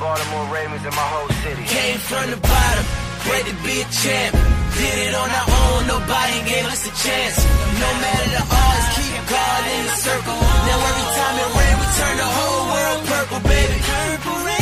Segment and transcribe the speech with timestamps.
[0.00, 1.62] Baltimore Ravens, and my whole city.
[1.64, 2.84] Came from the bottom,
[3.30, 4.32] ready to be a champ.
[4.74, 7.36] Did it on our own, nobody gave us a chance.
[7.78, 10.34] No matter the odds, keep God in the circle.
[10.34, 13.76] Now every time it rain, we turn the whole world purple, baby.
[13.86, 14.54] Purple rain.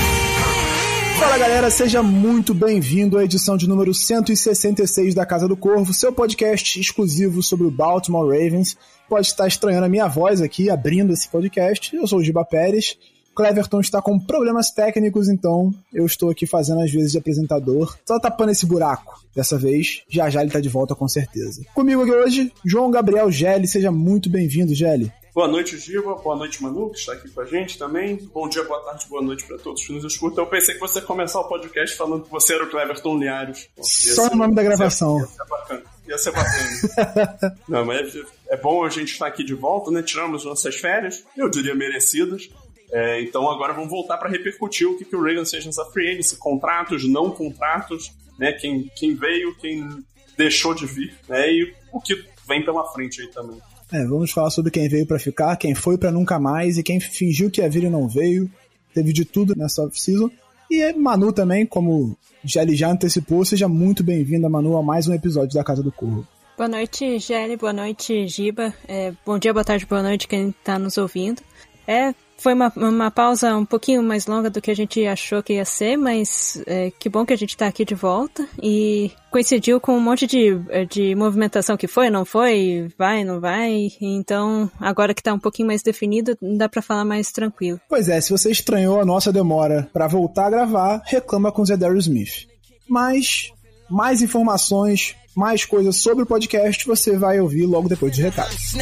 [1.19, 6.13] Fala galera, seja muito bem-vindo à edição de número 166 da Casa do Corvo, seu
[6.13, 8.77] podcast exclusivo sobre o Baltimore Ravens.
[9.09, 11.95] Pode estar estranhando a minha voz aqui, abrindo esse podcast.
[11.95, 12.99] Eu sou o Giba Pérez.
[13.35, 18.19] Cleverton está com problemas técnicos, então eu estou aqui fazendo as vezes de apresentador, só
[18.19, 19.21] tapando esse buraco.
[19.35, 21.63] Dessa vez, já já ele está de volta com certeza.
[21.75, 23.67] Comigo aqui hoje, João Gabriel Gelli.
[23.67, 25.11] Seja muito bem-vindo, Gelli.
[25.35, 26.15] Boa noite, Giba.
[26.17, 28.17] Boa noite, Manu, que está aqui com a gente também.
[28.35, 30.45] Bom dia, boa tarde, boa noite para todos que nos escutam.
[30.45, 33.67] Eu pensei que você ia começar o podcast falando que você era o Cleverton Liares.
[33.81, 35.21] Só o nome da gravação.
[35.21, 35.83] Ia ser bacana.
[36.07, 37.57] Ia ser bacana.
[37.67, 38.15] Não, mas
[38.51, 40.03] é bom a gente estar aqui de volta, né?
[40.03, 42.51] Tiramos nossas férias, eu diria merecidas.
[42.93, 46.11] É, então agora vamos voltar para repercutir o que, que o Ravens fez nessa free
[46.11, 48.53] agency, contratos, não contratos, né?
[48.53, 49.89] Quem, quem veio, quem
[50.37, 51.51] deixou de vir, né?
[51.51, 53.59] E o que vem pela frente aí também.
[53.91, 57.01] É, vamos falar sobre quem veio para ficar, quem foi para nunca mais e quem
[57.01, 58.51] fingiu que ia vir e não veio.
[58.95, 60.31] Teve de tudo nessa off-season.
[60.71, 65.55] E Manu também, como Gelli já antecipou, seja muito bem-vinda, Manu, a mais um episódio
[65.55, 66.27] da Casa do Corvo.
[66.57, 67.57] Boa noite, Gelli.
[67.57, 68.73] Boa noite, Giba.
[68.87, 71.43] É, bom dia, boa tarde, boa noite quem está nos ouvindo.
[71.87, 75.55] É, foi uma, uma pausa um pouquinho mais longa do que a gente achou que
[75.55, 78.47] ia ser, mas é, que bom que a gente está aqui de volta.
[78.61, 80.59] E coincidiu com um monte de,
[80.91, 83.89] de movimentação que foi, não foi, vai, não vai.
[84.01, 87.81] Então, agora que está um pouquinho mais definido, dá para falar mais tranquilo.
[87.89, 91.67] Pois é, se você estranhou a nossa demora para voltar a gravar, reclama com o
[91.67, 92.49] Zedarius Smith.
[92.89, 93.53] Mas,
[93.89, 98.75] mais informações, mais coisas sobre o podcast você vai ouvir logo depois dos recados.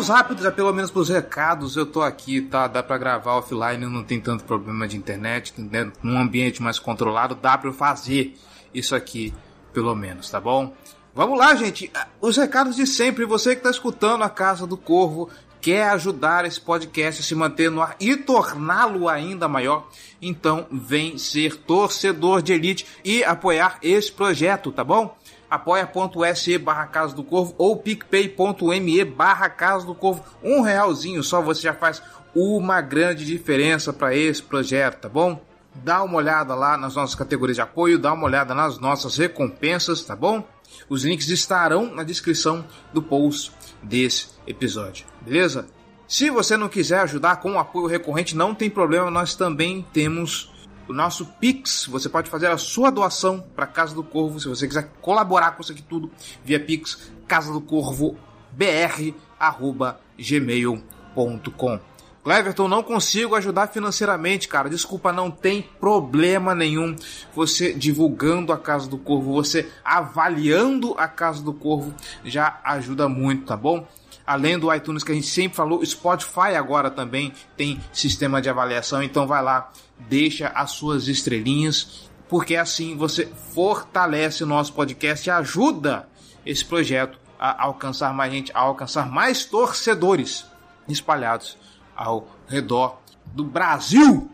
[0.00, 2.66] Recados rápidos, é pelo menos pros recados eu tô aqui, tá?
[2.66, 5.92] Dá pra gravar offline, não tem tanto problema de internet, né?
[6.02, 8.34] num ambiente mais controlado, dá pra eu fazer
[8.72, 9.34] isso aqui,
[9.74, 10.74] pelo menos, tá bom?
[11.14, 11.92] Vamos lá, gente.
[12.18, 15.28] Os recados de sempre, você que tá escutando a Casa do Corvo,
[15.60, 19.86] quer ajudar esse podcast a se manter no ar e torná-lo ainda maior,
[20.22, 25.14] então vem ser torcedor de elite e apoiar esse projeto, tá bom?
[25.50, 30.24] apoia.se barra Casa do Corvo ou picpay.me barra Casa do Corvo.
[30.42, 32.02] Um realzinho só você já faz
[32.34, 35.40] uma grande diferença para esse projeto, tá bom?
[35.74, 40.02] Dá uma olhada lá nas nossas categorias de apoio, dá uma olhada nas nossas recompensas,
[40.02, 40.44] tá bom?
[40.88, 43.52] Os links estarão na descrição do post
[43.82, 45.66] desse episódio, beleza?
[46.06, 50.49] Se você não quiser ajudar com apoio recorrente, não tem problema, nós também temos
[50.90, 51.86] o nosso Pix.
[51.86, 55.62] Você pode fazer a sua doação para Casa do Corvo, se você quiser colaborar com
[55.62, 56.10] isso aqui tudo,
[56.44, 58.16] via Pix, casa do corvo
[58.52, 59.14] br
[60.18, 61.80] gmail.com.
[62.22, 64.68] Cleverton, não consigo ajudar financeiramente, cara.
[64.68, 66.94] Desculpa, não tem problema nenhum.
[67.34, 73.46] Você divulgando a Casa do Corvo, você avaliando a Casa do Corvo já ajuda muito,
[73.46, 73.86] tá bom?
[74.26, 79.02] Além do iTunes que a gente sempre falou, Spotify agora também tem sistema de avaliação,
[79.02, 79.72] então vai lá,
[80.08, 86.08] deixa as suas estrelinhas, porque assim você fortalece o nosso podcast e ajuda
[86.44, 90.44] esse projeto a alcançar mais gente, a alcançar mais torcedores
[90.88, 91.56] espalhados
[91.96, 94.30] ao redor do Brasil.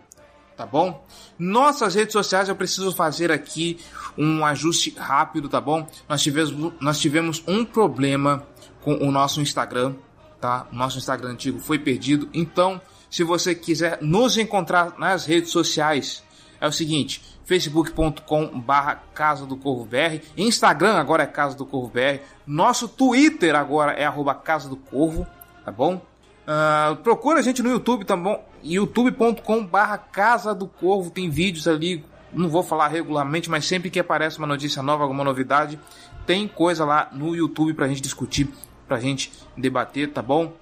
[0.56, 1.05] Tá bom?
[1.38, 3.79] Nossas redes sociais eu preciso fazer aqui
[4.17, 5.87] um ajuste rápido, tá bom?
[6.08, 8.46] Nós tivemos, nós tivemos um problema
[8.81, 9.94] com o nosso Instagram,
[10.41, 10.67] tá?
[10.73, 12.81] Nosso Instagram antigo foi perdido, então
[13.11, 16.23] se você quiser nos encontrar nas redes sociais,
[16.61, 21.88] é o seguinte: facebook.com barra Casa do Corvo BR, Instagram agora é Casa do Corvo
[21.88, 25.26] BR, nosso Twitter agora é arroba Casa do Corvo,
[25.64, 26.00] tá bom?
[26.47, 28.44] Uh, procura a gente no YouTube, tá bom?
[28.62, 33.99] youtube.com barra Casa do Corvo, tem vídeos ali não vou falar regularmente, mas sempre que
[33.99, 35.79] aparece uma notícia nova, alguma novidade,
[36.26, 38.49] tem coisa lá no YouTube pra gente discutir,
[38.87, 40.53] pra gente debater, tá bom?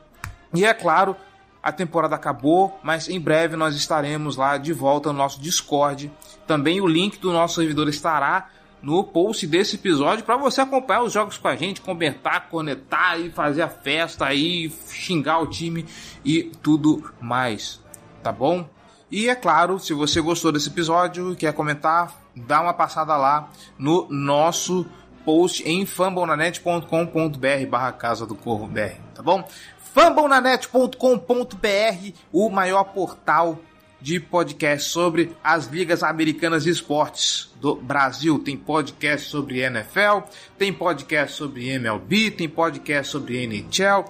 [0.53, 1.17] E é claro,
[1.65, 6.13] a temporada acabou, mas em breve nós estaremos lá de volta no nosso Discord.
[6.47, 8.51] Também o link do nosso servidor estará
[8.83, 13.31] no post desse episódio para você acompanhar os jogos com a gente, comentar, conectar e
[13.31, 15.87] fazer a festa aí, xingar o time
[16.23, 17.81] e tudo mais,
[18.23, 18.69] tá bom?
[19.11, 24.07] E é claro, se você gostou desse episódio quer comentar, dá uma passada lá no
[24.11, 24.85] nosso
[25.25, 29.49] post em fambonanet.com.br barra Casa do Corvo BR, tá bom?
[29.95, 33.61] fambonanet.com.br, o maior portal
[34.01, 38.41] de podcast sobre as ligas americanas de esportes do Brasil.
[38.41, 40.27] Tem podcast sobre NFL,
[40.59, 44.05] tem podcast sobre MLB, tem podcast sobre NHL,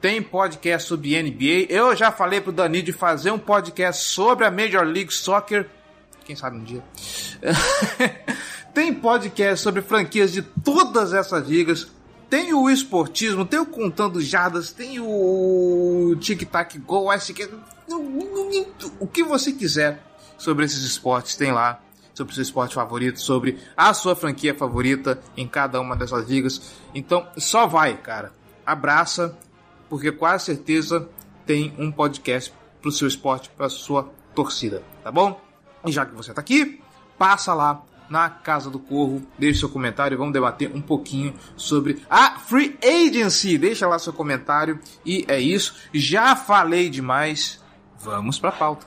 [0.00, 1.66] tem podcast sobre NBA.
[1.68, 5.68] Eu já falei pro Dani de fazer um podcast sobre a Major League Soccer.
[6.24, 6.82] Quem sabe um dia.
[8.72, 11.94] tem podcast sobre franquias de todas essas ligas.
[12.28, 17.48] Tem o esportismo, tem o Contando Jardas, tem o Tic Tac Go, SQ,
[18.98, 20.02] o que você quiser
[20.36, 21.80] sobre esses esportes tem lá,
[22.12, 26.74] sobre o seu esporte favorito, sobre a sua franquia favorita em cada uma dessas ligas.
[26.94, 28.32] Então, só vai, cara.
[28.64, 29.36] Abraça,
[29.88, 31.08] porque quase certeza
[31.44, 32.52] tem um podcast
[32.82, 35.40] pro seu esporte, pra sua torcida, tá bom?
[35.84, 36.80] E já que você tá aqui,
[37.16, 39.22] passa lá na Casa do Corvo.
[39.38, 43.58] Deixe seu comentário vamos debater um pouquinho sobre a Free Agency.
[43.58, 45.74] Deixa lá seu comentário e é isso.
[45.92, 47.60] Já falei demais.
[47.98, 48.86] Vamos para a pauta.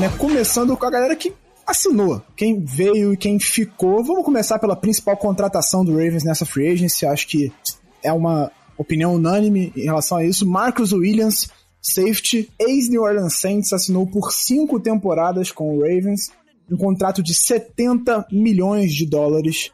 [0.00, 0.08] Né?
[0.16, 1.30] Começando com a galera que
[1.66, 2.22] assinou.
[2.34, 4.02] Quem veio e quem ficou.
[4.02, 7.04] Vamos começar pela principal contratação do Ravens nessa free agency.
[7.04, 7.52] Acho que
[8.02, 10.46] é uma opinião unânime em relação a isso.
[10.46, 11.50] Marcus Williams,
[11.82, 16.30] safety, ex-New Orleans Saints, assinou por cinco temporadas com o Ravens.
[16.70, 19.70] Um contrato de 70 milhões de dólares.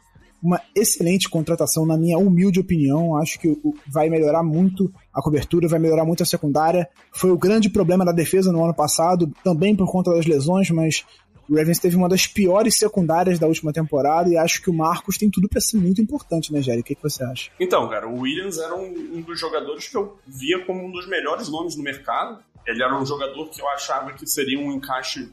[0.47, 3.17] Uma excelente contratação, na minha humilde opinião.
[3.17, 3.53] Acho que
[3.85, 6.87] vai melhorar muito a cobertura, vai melhorar muito a secundária.
[7.11, 11.05] Foi o grande problema da defesa no ano passado, também por conta das lesões, mas
[11.49, 15.17] o Ravens teve uma das piores secundárias da última temporada e acho que o Marcos
[15.17, 16.79] tem tudo para ser muito importante, né, Jerry?
[16.79, 17.51] O que, que você acha?
[17.59, 21.05] Então, cara, o Williams era um, um dos jogadores que eu via como um dos
[21.09, 22.41] melhores nomes no mercado.
[22.65, 25.29] Ele era um jogador que eu achava que seria um encaixe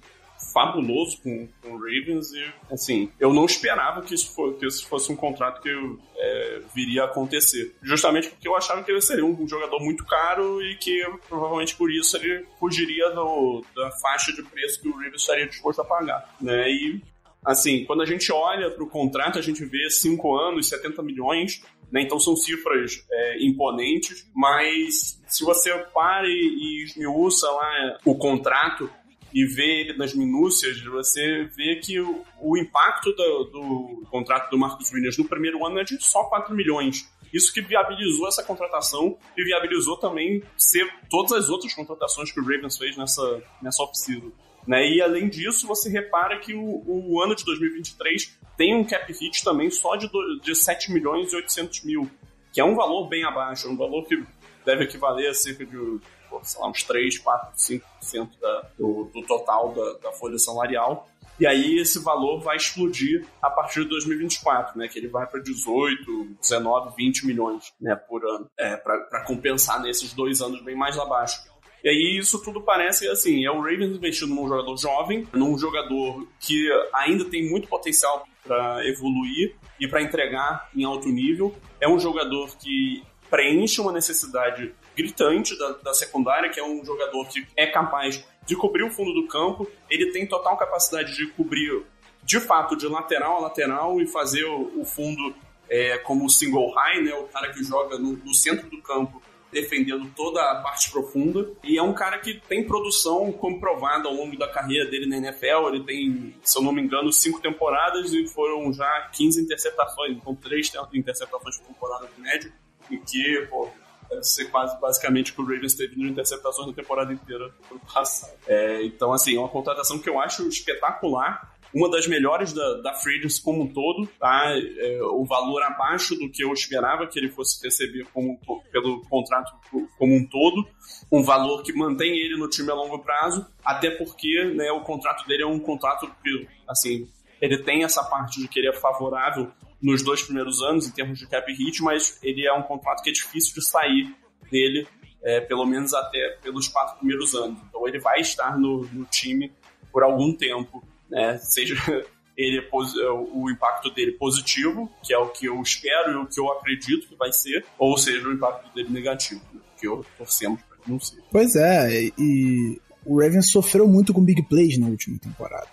[0.53, 4.87] fabuloso com, com o Ravens e, assim, eu não esperava que isso, for, que isso
[4.87, 5.71] fosse um contrato que
[6.17, 7.75] é, viria a acontecer.
[7.83, 11.91] Justamente porque eu achava que ele seria um, jogador muito caro e que provavelmente por
[11.91, 16.35] isso ele fugiria do, da faixa de preço que o Ravens estaria disposto a pagar,
[16.41, 16.69] né?
[16.71, 17.01] E
[17.45, 21.63] assim, quando a gente olha para o contrato, a gente vê 5 anos, 70 milhões,
[21.93, 22.03] né?
[22.03, 28.91] Então são cifras é, imponentes, mas se você para e, e esmiuça lá o contrato
[29.35, 34.57] e vê ele nas minúcias, você vê que o, o impacto do, do, contrato do
[34.57, 37.13] Marcus Williams no primeiro ano é de só 4 milhões.
[37.33, 42.45] Isso que viabilizou essa contratação e viabilizou também ser todas as outras contratações que o
[42.45, 44.31] Ravens fez nessa, nessa off-season.
[44.69, 44.89] Né?
[44.89, 49.43] E além disso, você repara que o, o, ano de 2023 tem um cap hit
[49.43, 52.09] também só de, do, de 7 milhões e 800 mil,
[52.53, 54.23] que é um valor bem abaixo, um valor que
[54.65, 56.01] deve equivaler a cerca de
[56.43, 61.09] sei lá, uns 3, 4, 5% da, do, do total da, da folha salarial.
[61.39, 64.87] E aí esse valor vai explodir a partir de 2024, né?
[64.87, 70.13] Que ele vai para 18, 19, 20 milhões né, por ano, é, para compensar nesses
[70.13, 71.43] dois anos bem mais abaixo.
[71.83, 76.27] E aí isso tudo parece assim, é o Ravens investindo num jogador jovem, num jogador
[76.41, 81.55] que ainda tem muito potencial para evoluir e para entregar em alto nível.
[81.79, 87.27] É um jogador que preenche uma necessidade gritante da, da, secundária, que é um jogador
[87.29, 91.85] que é capaz de cobrir o fundo do campo, ele tem total capacidade de cobrir,
[92.23, 95.35] de fato, de lateral a lateral e fazer o, o fundo
[95.69, 100.11] é, como single high, né, o cara que joga no, no, centro do campo defendendo
[100.17, 101.49] toda a parte profunda.
[101.63, 105.69] E é um cara que tem produção comprovada ao longo da carreira dele na NFL.
[105.69, 110.35] Ele tem, se eu não me engano, cinco temporadas e foram já 15 interceptações, então
[110.35, 112.53] três interceptações por temporada de média.
[112.91, 113.71] E que, pô,
[114.15, 117.79] Deve ser quase basicamente o que o Ravens teve de interceptações na temporada inteira do
[117.93, 118.33] passado.
[118.47, 122.95] É, então, assim, é uma contratação que eu acho espetacular uma das melhores da, da
[122.95, 124.45] Free Agency como um todo, tá?
[124.55, 128.39] É, o valor abaixo do que eu esperava que ele fosse receber como,
[128.71, 129.53] pelo contrato
[129.99, 130.65] como um todo,
[131.11, 135.27] um valor que mantém ele no time a longo prazo, até porque né, o contrato
[135.27, 137.09] dele é um contrato que, assim,
[137.41, 139.51] ele tem essa parte de que ele é favorável
[139.85, 143.11] nos dois primeiros anos em termos de cap hit, mas ele é um contrato que
[143.11, 144.15] é difícil de sair
[144.51, 144.87] dele,
[145.23, 147.59] é, pelo menos até pelos quatro primeiros anos.
[147.69, 149.53] Então ele vai estar no, no time
[149.93, 150.83] por algum tempo
[151.15, 151.39] né?
[151.39, 151.75] Seja
[152.37, 156.41] ele é o impacto dele positivo, que é o que eu espero e o que
[156.41, 159.61] eu acredito que vai ser, ou seja, o impacto dele negativo, né?
[159.79, 161.23] que eu torcemos para que não seja.
[161.31, 165.71] Pois é, e o Ravens sofreu muito com big plays na última temporada.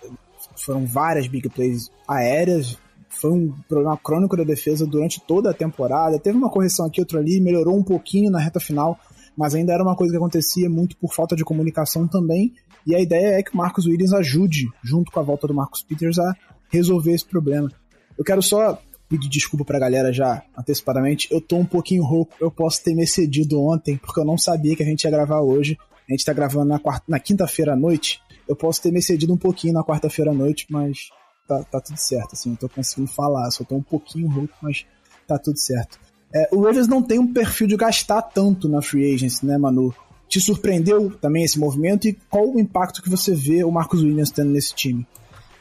[0.56, 2.78] Foram várias big plays aéreas,
[3.22, 6.18] foi um problema crônico da defesa durante toda a temporada.
[6.18, 8.98] Teve uma correção aqui, outra ali, melhorou um pouquinho na reta final,
[9.36, 12.52] mas ainda era uma coisa que acontecia muito por falta de comunicação também.
[12.84, 15.84] E a ideia é que o Marcos Williams ajude, junto com a volta do Marcos
[15.84, 16.34] Peters, a
[16.68, 17.70] resolver esse problema.
[18.18, 18.76] Eu quero só
[19.08, 21.28] pedir desculpa pra galera já antecipadamente.
[21.30, 24.74] Eu tô um pouquinho rouco, eu posso ter me excedido ontem, porque eu não sabia
[24.74, 25.78] que a gente ia gravar hoje.
[26.08, 28.20] A gente tá gravando na, quarta, na quinta-feira à noite.
[28.48, 31.10] Eu posso ter me excedido um pouquinho na quarta-feira à noite, mas
[31.46, 33.50] tá, tá tudo certo, assim, eu tô conseguindo falar.
[33.50, 34.86] Só tô um pouquinho rouco, mas
[35.26, 35.98] tá tudo certo.
[36.34, 39.94] É, o Ravens não tem um perfil de gastar tanto na free agency, né, Manu?
[40.28, 44.30] Te surpreendeu também esse movimento e qual o impacto que você vê o Marcos Williams
[44.30, 45.06] tendo nesse time?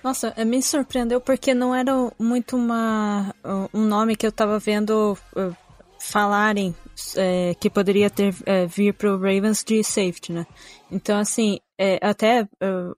[0.02, 3.36] Nossa, é, me surpreendeu porque não era muito uma,
[3.74, 5.56] um nome que eu tava vendo uh,
[6.00, 6.74] falarem
[7.18, 10.46] é, que poderia ter é, vir pro Ravens de safety, né?
[10.92, 12.96] Então, assim, é, até uh,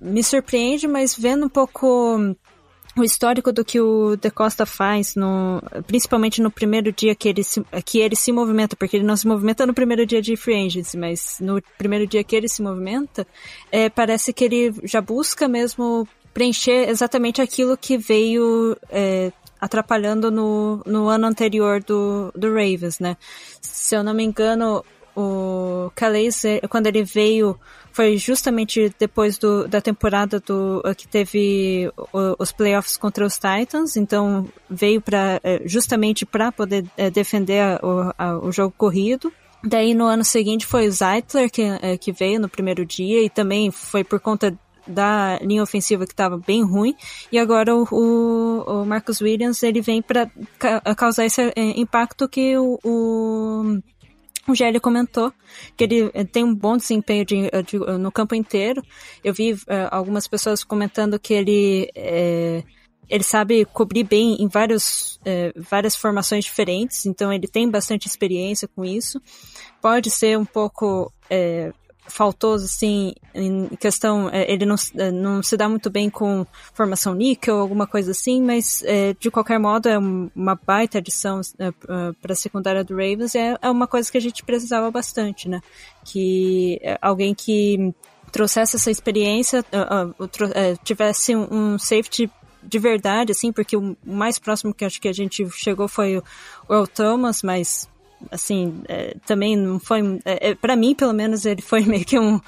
[0.00, 2.36] me surpreende, mas vendo um pouco
[2.96, 7.44] o histórico do que o De Costa faz, no, principalmente no primeiro dia que ele,
[7.44, 10.66] se, que ele se movimenta, porque ele não se movimenta no primeiro dia de free
[10.66, 13.26] agency, mas no primeiro dia que ele se movimenta,
[13.70, 20.82] é, parece que ele já busca mesmo preencher exatamente aquilo que veio é, atrapalhando no,
[20.86, 23.16] no ano anterior do, do Ravens, né?
[23.60, 24.84] Se eu não me engano,
[25.16, 27.58] o Calais, é, quando ele veio
[27.90, 31.90] foi justamente depois do, da temporada do que teve
[32.38, 36.84] os playoffs contra os Titans, então veio para é, justamente para poder
[37.14, 37.80] defender
[38.18, 39.32] a, o jogo corrido.
[39.64, 41.64] Daí no ano seguinte foi o Zeitler que,
[41.98, 44.54] que veio no primeiro dia e também foi por conta
[44.86, 46.94] da linha ofensiva que estava bem ruim
[47.30, 52.56] e agora o, o, o Marcus Williams ele vem para ca causar esse impacto que
[52.56, 53.78] o, o
[54.48, 55.32] o Gelli comentou
[55.76, 58.80] que ele eh, tem um bom desempenho de, eh, de, no campo inteiro.
[59.24, 59.58] Eu vi uh,
[59.90, 62.62] algumas pessoas comentando que ele é,
[63.08, 65.20] ele sabe cobrir bem em vários,
[65.56, 69.20] várias formações diferentes, então ele tem bastante experiência com isso.
[69.80, 71.12] Pode ser um pouco
[72.08, 77.14] faltoso, assim, em questão, é, ele não, é, não se dá muito bem com formação
[77.14, 81.70] níquel, alguma coisa assim, mas é, de qualquer modo é uma baita adição é,
[82.20, 85.60] para a secundária do Ravens é, é uma coisa que a gente precisava bastante, né?
[86.04, 87.92] Que alguém que
[88.30, 89.64] trouxesse essa experiência,
[90.84, 92.30] tivesse um safety
[92.62, 96.22] de verdade, assim, porque o mais próximo que acho que a gente chegou foi o
[96.68, 97.88] Earl Thomas, mas
[98.30, 100.20] assim, é, também não foi.
[100.24, 102.40] É, é para mim, pelo menos, ele foi meio que um,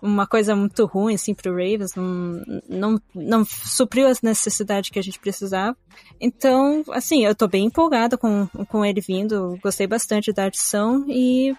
[0.00, 1.94] uma coisa muito ruim, assim, pro Ravens.
[1.94, 5.76] Não, não, não supriu as necessidades que a gente precisava.
[6.20, 9.58] Então, assim, eu tô bem empolgada com, com ele vindo.
[9.62, 11.54] Gostei bastante da adição e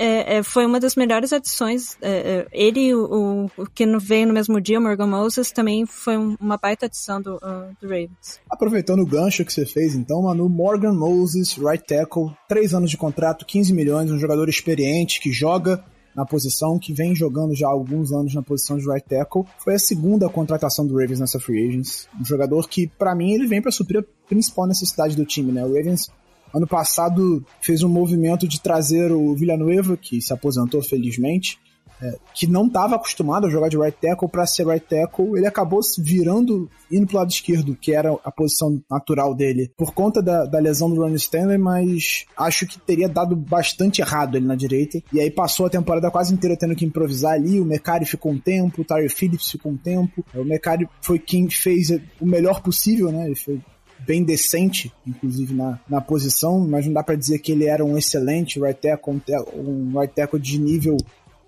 [0.00, 1.98] é, é, foi uma das melhores adições.
[2.00, 6.16] É, é ele, o, o, que veio no mesmo dia, o Morgan Moses, também foi
[6.16, 8.40] uma baita adição do, uh, do Ravens.
[8.50, 12.96] Aproveitando o gancho que você fez, então, Manu, Morgan Moses, right tackle, três anos de
[12.96, 15.84] contrato, 15 milhões, um jogador experiente que joga
[16.16, 19.44] na posição, que vem jogando já há alguns anos na posição de right tackle.
[19.58, 22.08] Foi a segunda contratação do Ravens nessa free agents.
[22.18, 25.64] Um jogador que, para mim, ele vem para suprir a principal necessidade do time, né?
[25.64, 26.10] O Ravens
[26.54, 31.58] Ano passado fez um movimento de trazer o Villanueva, que se aposentou felizmente,
[32.02, 34.28] é, que não estava acostumado a jogar de right tackle.
[34.28, 38.82] Para ser right tackle, ele acabou virando, indo pro lado esquerdo, que era a posição
[38.90, 43.36] natural dele, por conta da, da lesão do Ronnie Stanley, mas acho que teria dado
[43.36, 47.34] bastante errado ele na direita, e aí passou a temporada quase inteira tendo que improvisar
[47.34, 51.18] ali, o Mecari ficou um tempo, o Tyre Phillips ficou um tempo, o Mecari foi
[51.18, 53.60] quem fez o melhor possível, né, ele foi
[54.06, 57.96] bem decente, inclusive na, na posição, mas não dá para dizer que ele era um
[57.96, 59.20] excelente right tackle,
[59.54, 60.96] um right tackle de nível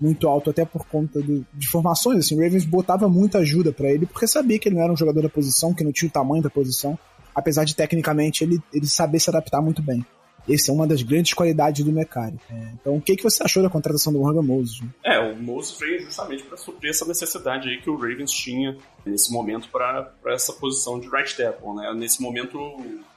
[0.00, 2.18] muito alto, até por conta do, de formações.
[2.18, 4.97] Assim, o Ravens botava muita ajuda para ele, porque sabia que ele não era um
[4.97, 6.99] jogador da posição, que não tinha o tamanho da posição,
[7.35, 10.04] apesar de tecnicamente ele, ele saber se adaptar muito bem.
[10.49, 12.38] Essa é uma das grandes qualidades do Mecari.
[12.50, 14.82] É, então, o que, que você achou da contratação do Morgan Moses?
[15.04, 19.32] É, o Moses veio justamente para suprir essa necessidade aí que o Ravens tinha nesse
[19.32, 21.92] momento para essa posição de right tackle, né?
[21.94, 22.58] Nesse momento,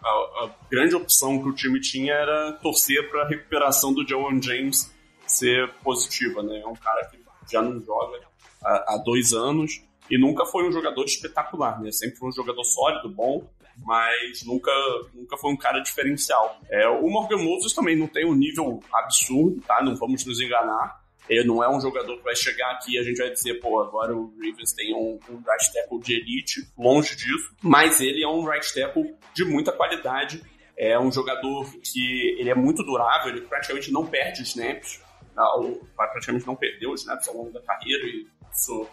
[0.04, 4.42] a, a, grande opção que o time tinha era torcer para a recuperação do Joan
[4.42, 4.94] James
[5.26, 6.60] ser positiva, né?
[6.60, 7.18] É um cara que
[7.52, 8.20] já não joga
[8.64, 11.92] há, há dois anos e nunca foi um jogador espetacular, né?
[11.92, 13.48] Sempre foi um jogador sólido, bom,
[13.84, 14.72] mas nunca,
[15.14, 16.60] nunca foi um cara diferencial.
[16.70, 19.84] É, o Morgan Moses também não tem um nível absurdo, tá?
[19.84, 21.04] Não vamos nos enganar.
[21.28, 23.82] Ele não é um jogador que vai chegar aqui e a gente vai dizer, pô,
[23.82, 27.56] agora o Ravens tem um, um right tackle de elite, longe disso.
[27.62, 30.44] Mas ele é um right tackle de muita qualidade.
[30.78, 35.02] É um jogador que ele é muito durável, ele praticamente não perde snaps.
[35.36, 38.88] Não, praticamente não perdeu snaps ao longo da carreira e isso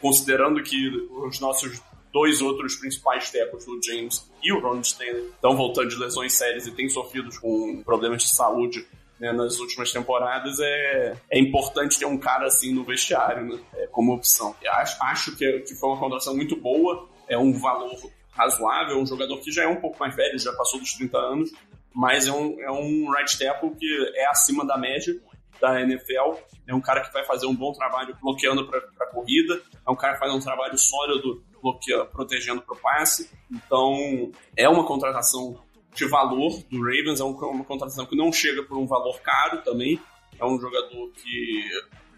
[0.00, 1.80] considerando que os nossos
[2.16, 6.66] dois outros principais tackles, o James e o Ron Stanley, estão voltando de lesões sérias
[6.66, 8.86] e têm sofrido com problemas de saúde
[9.20, 13.86] né, nas últimas temporadas, é, é importante ter um cara assim no vestiário, né, é,
[13.88, 14.56] como opção.
[14.66, 17.94] Acho, acho que, que foi uma contratação muito boa, é um valor
[18.30, 21.52] razoável, um jogador que já é um pouco mais velho, já passou dos 30 anos,
[21.94, 25.14] mas é um, é um right tackle que é acima da média
[25.60, 26.34] da NFL.
[26.66, 29.96] É um cara que vai fazer um bom trabalho bloqueando para a corrida, é um
[29.96, 33.30] cara que faz um trabalho sólido bloqueando, protegendo para o passe.
[33.50, 35.60] Então, é uma contratação
[35.92, 39.98] de valor do Ravens, é uma contratação que não chega por um valor caro também.
[40.38, 41.64] É um jogador que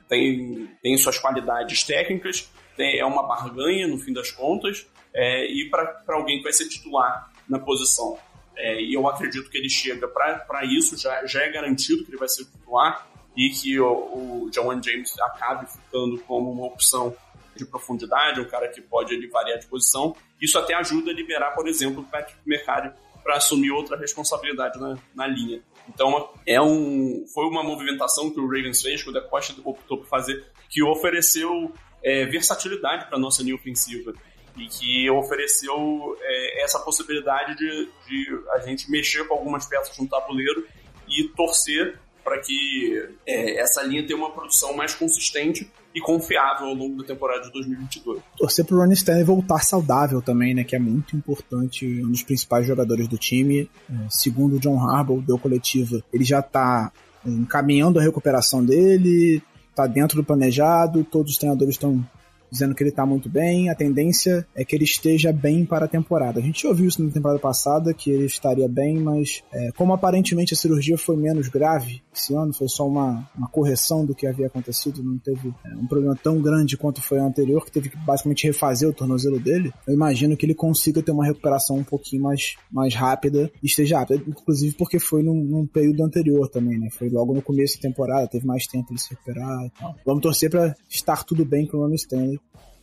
[0.08, 5.70] tem, tem suas qualidades técnicas, tem, é uma barganha no fim das contas, é, e
[5.70, 8.18] para alguém que vai ser titular na posição.
[8.56, 12.18] É, e eu acredito que ele chega para isso, já, já é garantido que ele
[12.18, 17.14] vai ser titular e que o, o John James acabe ficando como uma opção
[17.58, 20.14] de profundidade, um cara que pode ele, variar de posição.
[20.40, 24.96] Isso até ajuda a liberar, por exemplo, o Patrick Mercado para assumir outra responsabilidade na,
[25.14, 25.60] na linha.
[25.88, 30.06] Então, é um, foi uma movimentação que o Ravens fez, que o Costa optou por
[30.06, 31.72] fazer, que ofereceu
[32.02, 34.14] é, versatilidade para a nossa linha ofensiva
[34.56, 40.08] e que ofereceu é, essa possibilidade de, de a gente mexer com algumas peças no
[40.08, 40.66] tabuleiro
[41.08, 46.74] e torcer para que é, essa linha tenha uma produção mais consistente e confiável ao
[46.74, 48.20] longo da temporada de 2022.
[48.36, 52.66] Torcer pro Ronnie Stanley voltar saudável também, né, que é muito importante, um dos principais
[52.66, 53.70] jogadores do time.
[53.90, 56.92] É, segundo o John Harbaugh, deu coletiva, ele já tá
[57.24, 59.42] encaminhando a recuperação dele,
[59.74, 62.04] tá dentro do planejado, todos os treinadores estão
[62.50, 65.88] dizendo que ele tá muito bem, a tendência é que ele esteja bem para a
[65.88, 66.40] temporada.
[66.40, 70.54] A gente ouviu isso na temporada passada, que ele estaria bem, mas é, como aparentemente
[70.54, 74.48] a cirurgia foi menos grave esse ano, foi só uma, uma correção do que havia
[74.48, 77.96] acontecido, não teve é, um problema tão grande quanto foi o anterior, que teve que
[77.96, 82.22] basicamente refazer o tornozelo dele, eu imagino que ele consiga ter uma recuperação um pouquinho
[82.22, 86.88] mais, mais rápida e esteja rápida, inclusive porque foi num, num período anterior também, né?
[86.90, 89.94] Foi logo no começo da temporada, teve mais tempo de se recuperar e tal.
[90.04, 92.37] Vamos torcer para estar tudo bem com o Ronnie Stanley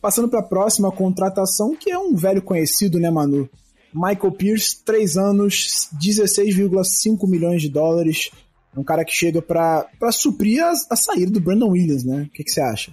[0.06, 3.50] Passando para a próxima contratação, que é um velho conhecido, né, Manu?
[3.92, 8.30] Michael Pierce, 3 anos, 16,5 milhões de dólares.
[8.76, 12.22] Um cara que chega para suprir a, a, saída do Brandon Williams, né?
[12.22, 12.92] O que, você acha?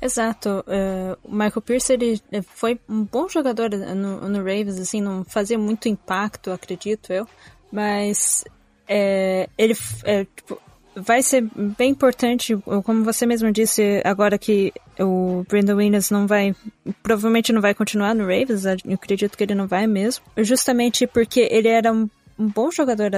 [0.00, 0.64] Exato.
[0.66, 5.58] Uh, o Michael Pierce ele foi um bom jogador no, no Ravens, assim, não fazia
[5.58, 7.26] muito impacto, acredito eu.
[7.70, 8.44] Mas
[8.88, 10.58] é, ele é, tipo,
[10.94, 11.48] vai ser
[11.78, 16.54] bem importante, como você mesmo disse, agora que o Brandon Williams não vai,
[17.02, 21.48] provavelmente não vai continuar no Ravens, eu acredito que ele não vai mesmo, justamente porque
[21.50, 23.10] ele era um, um bom jogador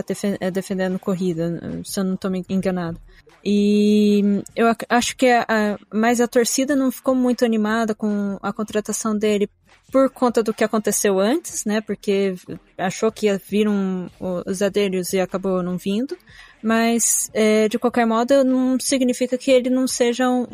[0.52, 3.00] defendendo corrida, se eu não estou me enganado.
[3.44, 9.16] E eu acho que a, a, a torcida não ficou muito animada com a contratação
[9.16, 9.48] dele
[9.90, 11.80] por conta do que aconteceu antes, né?
[11.80, 12.35] Porque
[12.78, 14.08] achou que ia vir um,
[14.46, 16.16] os adérios e acabou não vindo.
[16.62, 20.46] Mas, é, de qualquer modo, não significa que ele não seja um,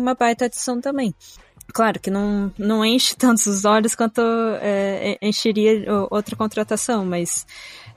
[0.00, 1.14] uma baita adição também.
[1.72, 4.20] Claro que não, não enche tantos os olhos quanto
[4.60, 7.46] é, encheria outra contratação, mas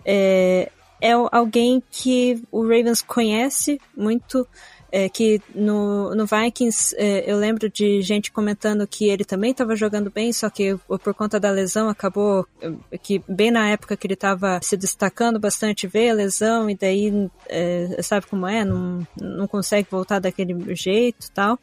[0.05, 4.47] é, é alguém que o Ravens conhece muito,
[4.95, 9.75] é, que no, no Vikings é, eu lembro de gente comentando que ele também estava
[9.75, 14.05] jogando bem, só que por conta da lesão acabou é, que bem na época que
[14.05, 19.07] ele estava se destacando bastante veio a lesão e daí é, sabe como é, não,
[19.19, 21.57] não consegue voltar daquele jeito tal.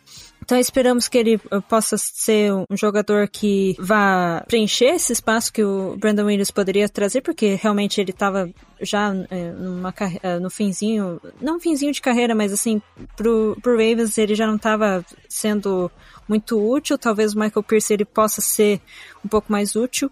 [0.51, 5.63] Então esperamos que ele uh, possa ser um jogador que vá preencher esse espaço que
[5.63, 11.21] o Brandon Williams poderia trazer, porque realmente ele estava já é, numa, uh, no finzinho,
[11.41, 12.83] não finzinho de carreira, mas assim,
[13.17, 15.89] pro, pro Ravens ele já não estava sendo
[16.29, 16.99] muito útil.
[16.99, 18.81] Talvez o Michael Pierce ele possa ser
[19.25, 20.11] um pouco mais útil.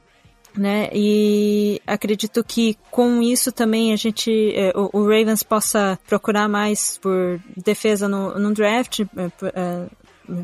[0.57, 0.88] né?
[0.92, 4.55] E acredito que com isso também a gente,
[4.92, 9.01] o, Ravens possa procurar mais por defesa no, no draft,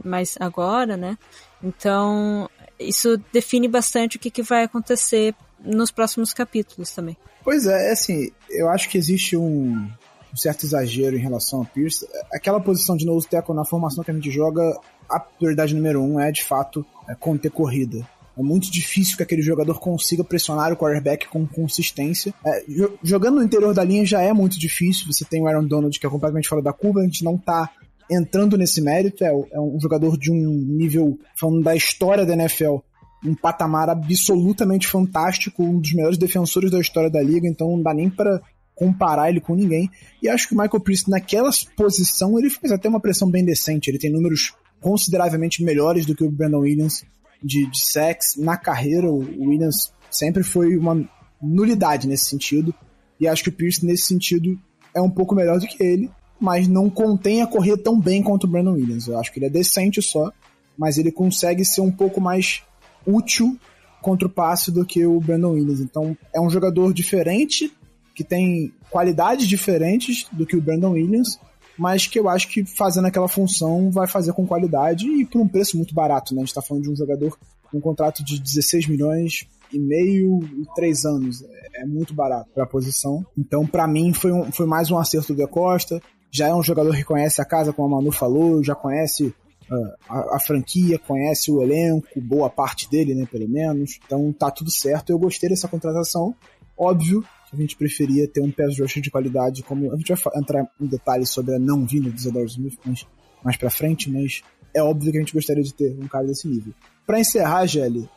[0.04, 1.18] mais agora, né?
[1.62, 7.16] Então isso define bastante o que, que vai acontecer nos próximos capítulos também.
[7.42, 9.88] Pois é, assim, eu acho que existe um,
[10.32, 12.06] um certo exagero em relação a Pierce.
[12.32, 14.62] Aquela posição de nose tackle na formação que a gente joga,
[15.08, 18.06] a prioridade número um é de fato é conter corrida.
[18.36, 22.34] É muito difícil que aquele jogador consiga pressionar o quarterback com consistência.
[22.44, 22.64] É,
[23.02, 25.06] jogando no interior da linha já é muito difícil.
[25.06, 27.00] Você tem o Aaron Donald, que é completamente fora da curva.
[27.00, 27.70] A gente não tá
[28.10, 29.24] entrando nesse mérito.
[29.24, 32.76] É, é um jogador de um nível, falando da história da NFL,
[33.24, 37.48] um patamar absolutamente fantástico, um dos melhores defensores da história da liga.
[37.48, 38.40] Então não dá nem para
[38.74, 39.88] comparar ele com ninguém.
[40.22, 43.90] E acho que o Michael Priest, naquela posição, ele fez até uma pressão bem decente.
[43.90, 47.04] Ele tem números consideravelmente melhores do que o Brandon Williams
[47.42, 49.10] de, de sex na carreira.
[49.10, 51.08] O Williams sempre foi uma
[51.40, 52.74] nulidade nesse sentido.
[53.18, 54.58] E acho que o Pierce, nesse sentido,
[54.94, 58.44] é um pouco melhor do que ele, mas não contém a correr tão bem quanto
[58.44, 59.06] o Brandon Williams.
[59.06, 60.32] Eu acho que ele é decente só,
[60.76, 62.62] mas ele consegue ser um pouco mais
[63.06, 63.56] útil
[64.02, 65.80] contra o passe do que o Brandon Williams.
[65.80, 67.72] Então é um jogador diferente,
[68.14, 71.38] que tem qualidades diferentes do que o Brandon Williams,
[71.76, 75.48] mas que eu acho que fazendo aquela função vai fazer com qualidade e por um
[75.48, 76.42] preço muito barato, né?
[76.42, 77.36] A gente tá falando de um jogador
[77.70, 81.42] com um contrato de 16 milhões e meio e três anos.
[81.42, 83.26] É, é muito barato para a posição.
[83.36, 86.00] Então, para mim, foi, um, foi mais um acerto do Costa.
[86.34, 89.26] Já é um jogador que conhece a casa, como a Manu falou, já conhece
[89.70, 94.00] uh, a, a, franquia, conhece o elenco, boa parte dele, né, pelo menos.
[94.04, 95.10] Então, tá tudo certo.
[95.10, 96.34] Eu gostei dessa contratação.
[96.76, 100.66] Óbvio a gente preferia ter um pass rusher de qualidade, como a gente vai entrar
[100.80, 103.06] em detalhes sobre a não vinda do Zadar Smith mais,
[103.44, 104.42] mais pra frente, mas
[104.74, 106.74] é óbvio que a gente gostaria de ter um cara desse nível.
[107.06, 108.08] Para encerrar, Gelli,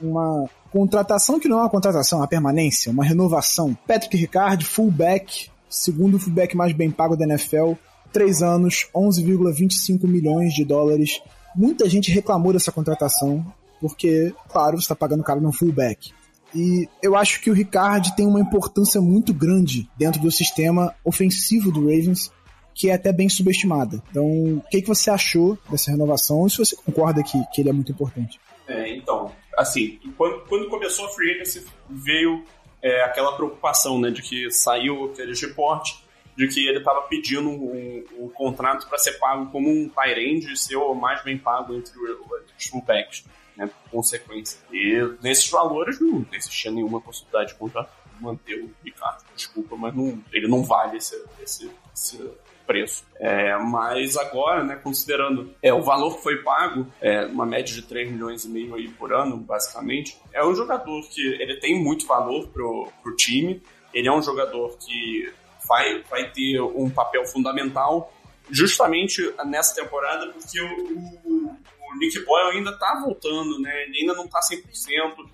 [0.00, 3.76] uma contratação que não é uma contratação, é uma permanência, uma renovação.
[3.86, 7.72] Patrick Ricard, fullback, segundo fullback mais bem pago da NFL,
[8.12, 11.20] 3 anos, 11,25 milhões de dólares.
[11.54, 13.44] Muita gente reclamou dessa contratação,
[13.80, 16.12] porque, claro, você está pagando o cara no fullback.
[16.54, 21.70] E eu acho que o Ricard tem uma importância muito grande dentro do sistema ofensivo
[21.70, 22.32] do Ravens,
[22.74, 24.02] que é até bem subestimada.
[24.10, 27.68] Então, o que, que você achou dessa renovação e se você concorda que, que ele
[27.68, 28.40] é muito importante?
[28.66, 32.44] É, então, assim, quando, quando começou a Free Agency, veio
[32.82, 36.02] é, aquela preocupação, né, de que saiu aquele reporte
[36.36, 40.56] de que ele estava pedindo um, um contrato para ser pago como um Tyrande e
[40.56, 43.24] ser o mais bem pago entre os fullbacks
[43.56, 44.60] né, por consequência.
[44.72, 49.24] E nesses valores não existia nenhuma possibilidade de contrato manter o Ricardo.
[49.34, 52.30] Desculpa, mas não, ele não vale esse, esse, esse
[52.66, 53.04] preço.
[53.16, 57.82] É, mas agora, né, considerando é, o valor que foi pago, é, uma média de
[57.82, 62.06] 3 milhões e meio aí por ano, basicamente, é um jogador que ele tem muito
[62.06, 65.32] valor pro, pro time, ele é um jogador que
[65.66, 68.12] vai, vai ter um papel fundamental
[68.50, 71.56] justamente nessa temporada, porque o,
[71.88, 73.84] o Nick Boyle ainda tá voltando, né?
[73.84, 74.62] Ele ainda não tá 100%,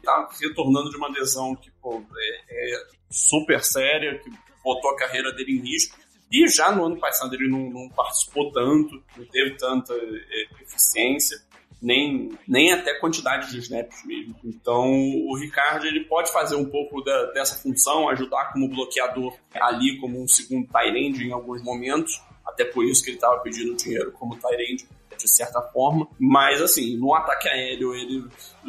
[0.03, 4.31] tá retornando de uma lesão que, pô, é, é super séria, que
[4.63, 5.99] botou a carreira dele em risco.
[6.35, 11.39] E já no ano passado ele não, não participou tanto, não teve tanta é, eficiência,
[11.81, 14.35] nem, nem até quantidade de snaps mesmo.
[14.45, 19.97] Então o Ricardo ele pode fazer um pouco da, dessa função, ajudar como bloqueador ali,
[20.01, 22.21] como um segundo end em alguns momentos.
[22.45, 26.07] Até por isso que ele estava pedindo dinheiro como end de certa forma.
[26.19, 28.25] Mas, assim, no ataque aéreo ele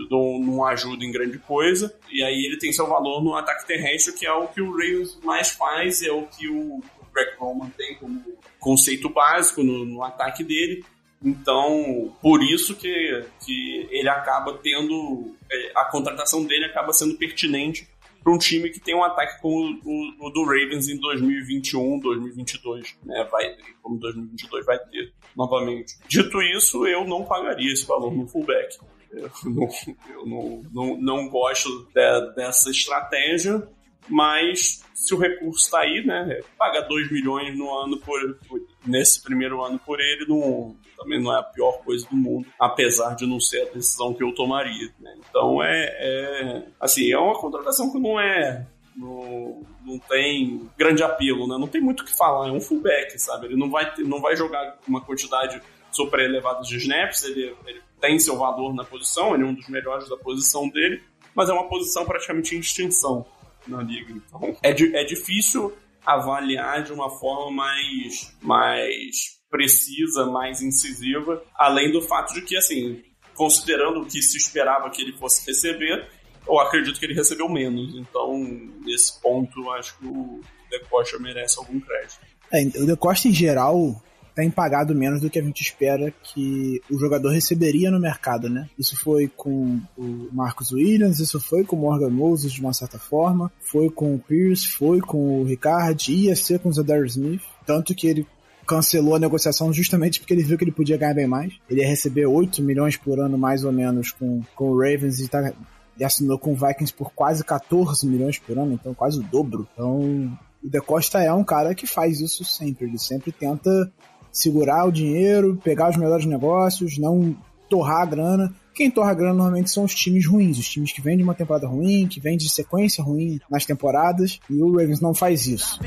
[0.09, 1.93] não, não, ajuda em grande coisa.
[2.09, 5.19] E aí ele tem seu valor no ataque terrestre, que é o que o Ravens
[5.23, 6.81] mais faz, é o que o
[7.15, 8.21] Greg Roman tem como
[8.59, 10.83] conceito básico no, no ataque dele.
[11.23, 15.33] Então, por isso que, que ele acaba tendo.
[15.49, 17.87] É, a contratação dele acaba sendo pertinente
[18.21, 22.97] para um time que tem um ataque como o, o, do Ravens em 2021, 2022,
[23.03, 23.27] né?
[23.31, 25.95] Vai, como 2022 vai ter novamente.
[26.07, 28.77] Dito isso, eu não pagaria esse valor no fullback.
[29.11, 29.69] Eu não,
[30.09, 33.65] eu não, não, não gosto de, dessa estratégia,
[34.07, 36.41] mas se o recurso está aí, né?
[36.57, 38.37] Pagar 2 milhões no ano por,
[38.85, 43.15] nesse primeiro ano por ele não, também não é a pior coisa do mundo, apesar
[43.15, 44.91] de não ser a decisão que eu tomaria.
[44.99, 45.15] Né?
[45.29, 48.65] Então é, é assim, é uma contratação que não é
[48.95, 51.57] não, não tem grande apelo, né?
[51.57, 53.47] Não tem muito o que falar, é um fullback, sabe?
[53.47, 58.17] Ele não vai, não vai jogar uma quantidade super elevada de snaps, ele, ele tem
[58.17, 61.67] seu valor na posição, ele é um dos melhores da posição dele, mas é uma
[61.67, 63.25] posição praticamente em extinção
[63.67, 64.13] na liga.
[64.13, 65.73] Então é, é difícil
[66.05, 73.01] avaliar de uma forma mais, mais precisa, mais incisiva, além do fato de que, assim,
[73.33, 76.07] considerando o que se esperava que ele fosse receber,
[76.47, 77.95] eu acredito que ele recebeu menos.
[77.95, 78.37] Então,
[78.85, 82.19] nesse ponto, acho que o De Costa merece algum crédito.
[82.51, 84.01] É, o De Costa, em geral,
[84.35, 88.69] tem pagado menos do que a gente espera que o jogador receberia no mercado, né?
[88.77, 92.99] Isso foi com o Marcos Williams, isso foi com o Morgan Moses de uma certa
[92.99, 97.41] forma, foi com o Pierce, foi com o Ricard, ia ser com o Zadar Smith,
[97.65, 98.27] tanto que ele
[98.67, 101.53] cancelou a negociação justamente porque ele viu que ele podia ganhar bem mais.
[101.69, 105.27] Ele ia receber 8 milhões por ano mais ou menos com, com o Ravens e
[105.27, 105.53] tá
[105.97, 109.67] e assinou com o Vikings por quase 14 milhões por ano, então quase o dobro.
[109.71, 112.85] Então, o De Costa é um cara que faz isso sempre.
[112.85, 113.91] Ele sempre tenta
[114.35, 117.35] segurar o dinheiro, pegar os melhores negócios, não
[117.69, 118.53] torrar a grana.
[118.73, 121.33] Quem torra a grana normalmente são os times ruins, os times que vêm de uma
[121.33, 125.79] temporada ruim, que vêm de sequência ruim nas temporadas, e o Ravens não faz isso.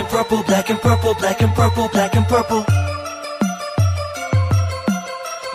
[0.00, 2.64] And purple, black and purple, black and purple, black and purple.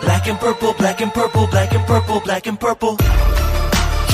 [0.02, 2.96] Black and purple, black and purple, black and purple, black and purple.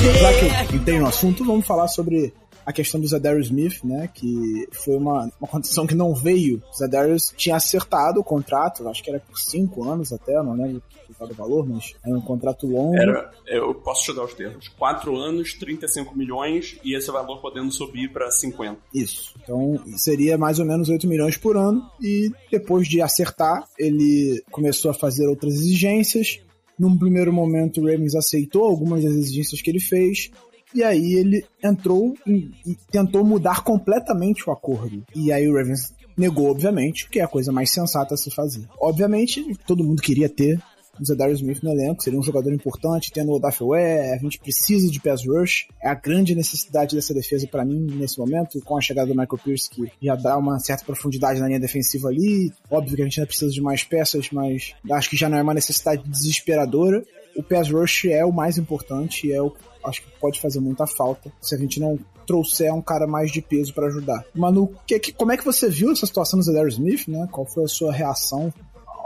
[0.01, 2.33] Já que tem no assunto, vamos falar sobre
[2.65, 4.09] a questão do Zadarius Smith, né?
[4.13, 6.61] Que foi uma, uma condição que não veio.
[6.71, 10.81] O Zadarius tinha acertado o contrato, acho que era por cinco anos até, não lembro
[11.19, 12.97] o valor, mas era um contrato longo.
[12.97, 14.67] Era, eu posso te dar os termos.
[14.69, 18.77] Quatro anos, 35 milhões e esse valor podendo subir para 50.
[18.93, 19.33] Isso.
[19.41, 21.89] Então seria mais ou menos 8 milhões por ano.
[22.01, 26.39] E depois de acertar, ele começou a fazer outras exigências.
[26.77, 30.31] Num primeiro momento, o Ravens aceitou algumas das exigências que ele fez.
[30.73, 35.03] E aí ele entrou e, e tentou mudar completamente o acordo.
[35.15, 38.67] E aí o Ravens negou, obviamente, que é a coisa mais sensata a se fazer.
[38.79, 40.59] Obviamente, todo mundo queria ter
[40.99, 44.89] o Zadarius Smith no elenco, seria um jogador importante, tendo o Ware, a gente precisa
[44.89, 48.81] de pass rush, é a grande necessidade dessa defesa para mim nesse momento, com a
[48.81, 52.95] chegada do Michael Pierce que já dá uma certa profundidade na linha defensiva ali, óbvio
[52.95, 55.53] que a gente ainda precisa de mais peças, mas acho que já não é uma
[55.53, 57.03] necessidade desesperadora.
[57.35, 61.31] O pass rush é o mais importante é o acho que pode fazer muita falta
[61.41, 64.23] se a gente não trouxer um cara mais de peso para ajudar.
[64.33, 67.27] Manu, que, que, como é que você viu essa situação do Zadarius Smith, né?
[67.31, 68.53] Qual foi a sua reação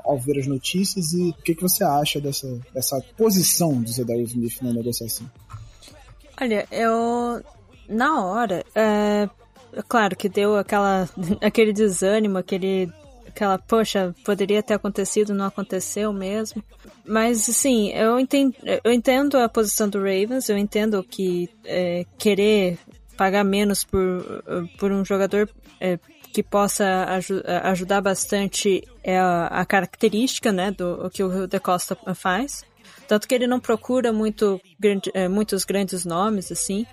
[0.06, 4.32] ao ver as notícias e o que, que você acha dessa, dessa posição do Zadarius
[4.32, 5.30] Smith na negociação?
[6.40, 7.42] Olha, eu
[7.90, 9.28] na hora, é,
[9.88, 11.10] claro que deu aquela
[11.42, 12.90] aquele desânimo, aquele
[13.38, 16.64] aquela, poxa, poderia ter acontecido, não aconteceu mesmo.
[17.06, 22.80] Mas, assim, eu entendo, eu entendo a posição do Ravens, eu entendo que é, querer
[23.16, 24.44] pagar menos por,
[24.80, 25.48] por um jogador
[25.80, 26.00] é,
[26.34, 27.30] que possa aj
[27.64, 32.66] ajudar bastante é a, a, característica, né, do que o De Costa faz.
[33.08, 36.86] Tanto que ele não procura muito, grande, é, muitos grandes nomes, assim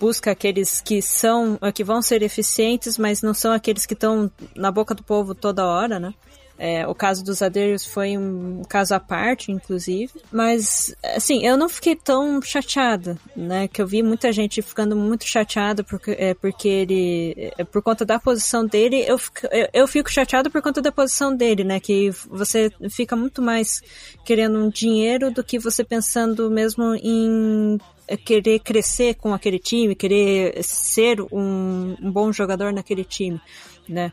[0.00, 4.72] busca aqueles que são, que vão ser eficientes, mas não são aqueles que estão na
[4.72, 6.14] boca do povo toda hora, né?
[6.62, 10.12] É, o caso dos Aderios foi um caso à parte, inclusive.
[10.30, 13.66] Mas, assim, eu não fiquei tão chateada, né?
[13.66, 17.50] Que eu vi muita gente ficando muito chateada porque, é, porque ele.
[17.56, 19.18] É, por conta da posição dele, eu
[19.50, 21.80] eu, eu fico chateada por conta da posição dele, né?
[21.80, 23.80] Que você fica muito mais
[24.26, 27.78] querendo um dinheiro do que você pensando mesmo em
[28.16, 33.40] querer crescer com aquele time, querer ser um, um bom jogador naquele time,
[33.88, 34.12] né?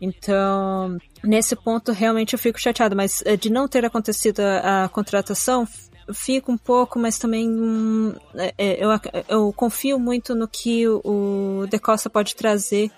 [0.00, 4.88] Então, nesse ponto, realmente eu fico chateado, mas eh, de não ter acontecido a, a
[4.88, 5.66] contratação,
[6.12, 8.90] fico um pouco, mas também hum, é, eu,
[9.28, 12.90] eu confio muito no que o De Costa pode trazer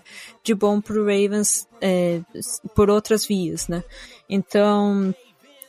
[0.42, 2.20] de bom para o Ravens é,
[2.74, 3.84] por outras vias, né?
[4.28, 5.14] Então,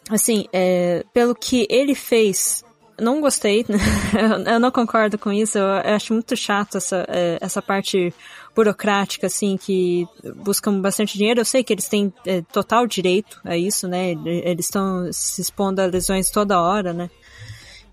[0.10, 2.64] assim, é, pelo que ele fez
[3.00, 3.66] não gostei,
[4.52, 8.14] eu não concordo com isso, eu acho muito chato essa, é, essa parte
[8.56, 11.42] burocrática, assim, que buscam bastante dinheiro.
[11.42, 14.12] Eu sei que eles têm é, total direito a isso, né?
[14.26, 17.10] Eles estão se expondo a lesões toda hora, né?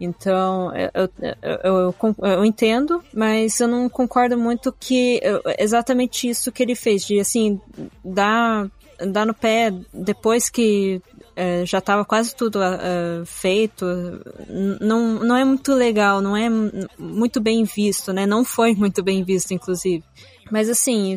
[0.01, 1.09] Então, eu,
[1.43, 5.21] eu, eu, eu, entendo, mas eu não concordo muito que
[5.59, 7.61] exatamente isso que ele fez, de assim,
[8.05, 11.01] dar, dar no pé depois que
[11.35, 13.87] é, já estava quase tudo uh, feito.
[14.81, 16.49] Não, não é muito legal, não é
[16.99, 18.27] muito bem visto, né?
[18.27, 20.05] Não foi muito bem visto, inclusive.
[20.51, 21.15] Mas assim,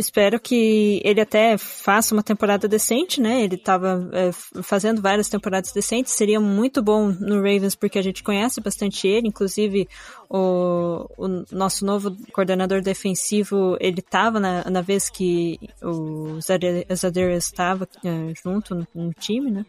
[0.00, 3.42] espero que ele até faça uma temporada decente, né?
[3.42, 4.32] Ele estava é,
[4.62, 9.28] fazendo várias temporadas decentes, seria muito bom no Ravens porque a gente conhece bastante ele,
[9.28, 9.88] inclusive
[10.28, 17.88] o, o nosso novo coordenador defensivo, ele estava na, na vez que o Zadarius estava
[18.04, 19.66] é, junto no, no, time, né?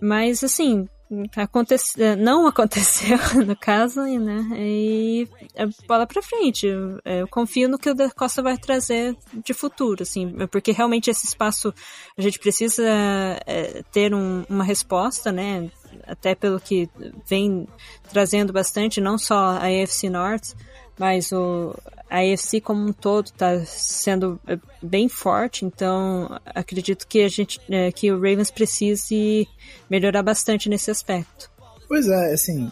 [0.00, 0.88] Mas, assim,
[1.36, 2.02] Acontece...
[2.02, 4.48] É, não aconteceu, no caso, né?
[4.56, 6.66] E é bola pra frente.
[6.66, 11.26] Eu confio no que o Da Costa vai trazer de futuro, assim, porque realmente esse
[11.26, 11.72] espaço
[12.16, 12.82] a gente precisa
[13.46, 15.70] é, ter um, uma resposta, né?
[16.06, 16.88] Até pelo que
[17.28, 17.68] vem
[18.10, 20.54] trazendo bastante, não só a AFC North,
[20.98, 21.74] mas o,
[22.08, 27.60] a AFC como um todo está sendo é, bem forte, então acredito que a gente,
[27.68, 29.48] é, que o Ravens precise
[29.90, 31.52] melhorar bastante nesse aspecto.
[31.86, 32.70] Pois é, assim,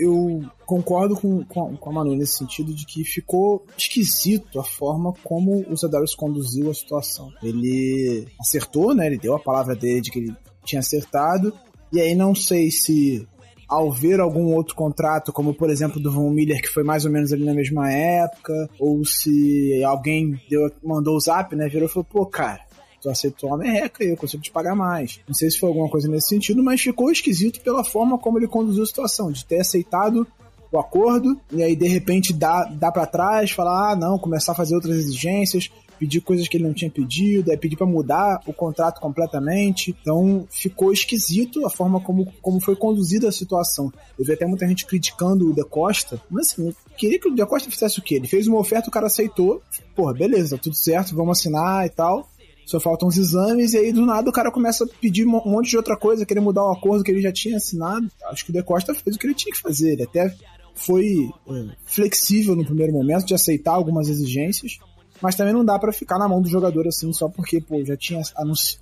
[0.00, 5.64] eu concordo com, com, a Manu nesse sentido de que ficou esquisito a forma como
[5.68, 7.32] o Zedarius conduziu a situação.
[7.42, 9.06] Ele acertou, né?
[9.06, 11.52] Ele deu a palavra dele de que ele tinha acertado,
[11.92, 13.26] e aí não sei se
[13.68, 17.10] ao ver algum outro contrato, como por exemplo do Von Miller, que foi mais ou
[17.10, 21.92] menos ali na mesma época, ou se alguém deu, mandou o zap, né, virou e
[21.92, 22.60] falou, pô, cara,
[23.00, 25.20] tu aceitou uma merreca e eu consigo te pagar mais.
[25.26, 28.48] Não sei se foi alguma coisa nesse sentido, mas ficou esquisito pela forma como ele
[28.48, 30.26] conduziu a situação, de ter aceitado
[30.72, 34.56] o acordo e aí de repente dá, dá para trás, falar, ah, não, começar a
[34.56, 38.52] fazer outras exigências, pedir coisas que ele não tinha pedido, é pedir para mudar o
[38.52, 39.96] contrato completamente.
[40.00, 43.92] Então ficou esquisito a forma como, como foi conduzida a situação.
[44.18, 47.34] Eu vi até muita gente criticando o De Costa, mas assim, eu queria que o
[47.34, 48.16] De Costa fizesse o quê?
[48.16, 49.62] Ele fez uma oferta, o cara aceitou,
[49.94, 52.28] porra, beleza, tudo certo, vamos assinar e tal.
[52.66, 55.70] Só faltam os exames, e aí do nada o cara começa a pedir um monte
[55.70, 58.10] de outra coisa, querer mudar o acordo que ele já tinha assinado.
[58.24, 59.92] Acho que o De Costa fez o que ele tinha que fazer.
[59.92, 60.34] Ele até
[60.74, 64.78] foi é, flexível no primeiro momento de aceitar algumas exigências,
[65.20, 67.96] mas também não dá para ficar na mão do jogador assim só porque, pô, já
[67.96, 68.20] tinha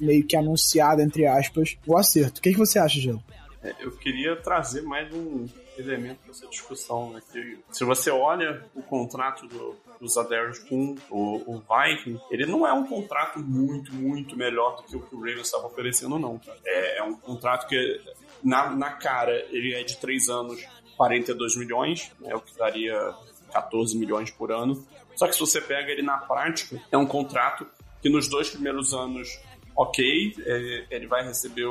[0.01, 2.38] meio que anunciado, entre aspas, o acerto.
[2.38, 3.23] O que, que você acha, Gelo?
[3.62, 5.47] É, eu queria trazer mais um
[5.79, 7.12] elemento para essa discussão.
[7.12, 7.23] Né?
[7.33, 12.73] Que, se você olha o contrato do, do com o, o, Viking, ele não é
[12.73, 16.40] um contrato muito, muito melhor do que o que o Ravens estava oferecendo, não.
[16.64, 18.01] É, é, um contrato que,
[18.42, 20.64] na, na cara, ele é de 3 anos,
[20.97, 22.35] 42 milhões, é né?
[22.35, 23.14] o que daria
[23.53, 24.85] 14 milhões por ano.
[25.16, 27.66] Só que se você pega ele na prática, é um contrato
[28.03, 29.38] que nos dois primeiros anos,
[29.74, 31.66] ok, é, ele vai receber,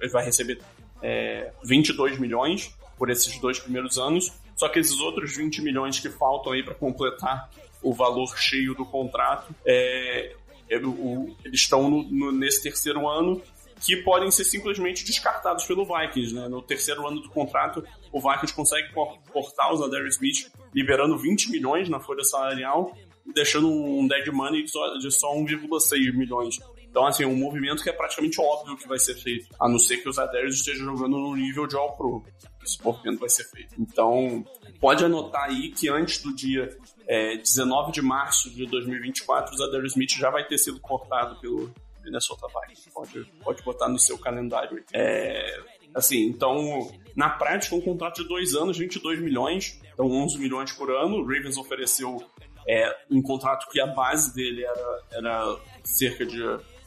[0.00, 0.60] ele vai receber
[1.02, 6.08] é, 22 milhões por esses dois primeiros anos, só que esses outros 20 milhões que
[6.10, 7.50] faltam aí para completar
[7.82, 10.34] o valor cheio do contrato, é,
[10.68, 13.42] é o, eles estão no, no, nesse terceiro ano
[13.82, 16.34] que podem ser simplesmente descartados pelo Vikings.
[16.34, 16.48] Né?
[16.48, 21.88] No terceiro ano do contrato, o Vikings consegue cortar os Adair Smith, liberando 20 milhões
[21.88, 22.96] na folha salarial,
[23.34, 26.58] deixando um dead money de só 1,6 milhões.
[26.88, 29.96] Então, assim, um movimento que é praticamente óbvio que vai ser feito, a não ser
[29.96, 32.22] que os Adair estejam jogando no nível de All-Pro.
[32.62, 33.74] Esse movimento vai ser feito.
[33.78, 34.44] Então,
[34.78, 36.68] pode anotar aí que antes do dia
[37.08, 41.72] é, 19 de março de 2024, o Adair Smith já vai ter sido cortado pelo,
[42.02, 42.90] Minnesota Vikings.
[42.90, 44.82] Pode, pode botar no seu calendário.
[44.92, 45.60] É,
[45.94, 50.90] assim, então, na prática, um contrato de dois anos, 22 milhões, então 11 milhões por
[50.90, 51.16] ano.
[51.16, 52.22] O Ravens ofereceu
[52.68, 56.40] é, um contrato que a base dele era, era cerca de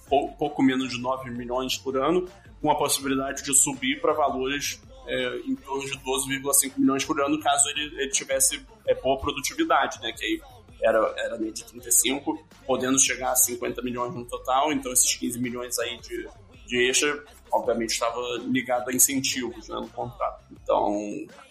[0.08, 2.28] pouco, pouco menos de 9 milhões por ano,
[2.62, 7.40] com a possibilidade de subir para valores é, em torno de 12,5 milhões por ano,
[7.40, 10.12] caso ele, ele tivesse é, boa produtividade, né?
[10.12, 10.42] Que aí
[10.86, 15.80] era, era de 35, podendo chegar a 50 milhões no total, então esses 15 milhões
[15.80, 16.28] aí de,
[16.68, 20.44] de extra, obviamente estava ligado a incentivos né, no contrato.
[20.52, 20.96] Então,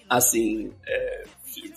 [0.09, 1.25] assim, é,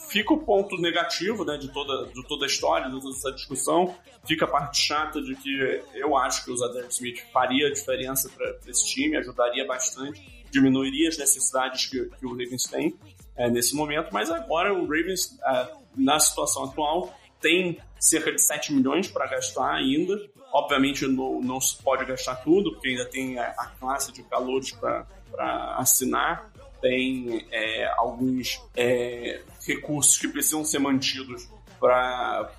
[0.09, 3.95] fica o ponto negativo né, de, toda, de toda a história, de toda essa discussão,
[4.25, 8.29] fica a parte chata de que eu acho que o Zadar Smith faria a diferença
[8.29, 12.95] para esse time, ajudaria bastante, diminuiria as necessidades que, que o Ravens tem
[13.35, 18.73] é, nesse momento, mas agora o Ravens, é, na situação atual, tem cerca de 7
[18.73, 20.19] milhões para gastar ainda.
[20.53, 24.71] Obviamente não, não se pode gastar tudo, porque ainda tem a, a classe de calores
[24.71, 31.47] para assinar, tem é, alguns é, recursos que precisam ser mantidos
[31.79, 32.49] para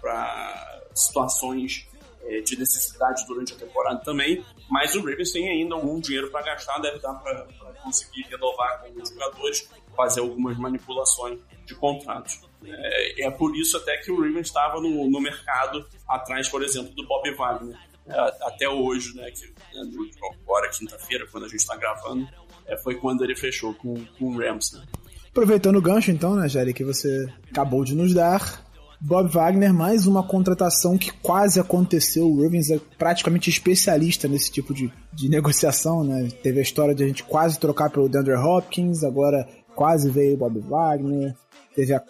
[0.94, 1.86] situações
[2.22, 6.42] é, de necessidade durante a temporada também, mas o Ravens tem ainda algum dinheiro para
[6.44, 7.46] gastar, deve dar para
[7.82, 12.40] conseguir renovar com os jogadores, fazer algumas manipulações de contratos.
[12.64, 16.94] É, é por isso até que o Ravens estava no, no mercado atrás, por exemplo,
[16.94, 17.76] do Bob Wagner.
[18.06, 20.10] É, até hoje, né, que, né,
[20.42, 22.26] agora quinta-feira, quando a gente está gravando,
[22.66, 24.72] é, foi quando ele fechou com, com o Rams.
[24.72, 24.82] Né?
[25.30, 28.66] Aproveitando o gancho, então, né, Jerry, que você acabou de nos dar,
[29.00, 32.26] Bob Wagner, mais uma contratação que quase aconteceu.
[32.26, 36.28] O Ravens é praticamente especialista nesse tipo de, de negociação, né?
[36.42, 40.36] Teve a história de a gente quase trocar pelo DeAndre Hopkins, agora quase veio o
[40.36, 41.36] Bob Wagner.
[41.76, 42.02] Teve a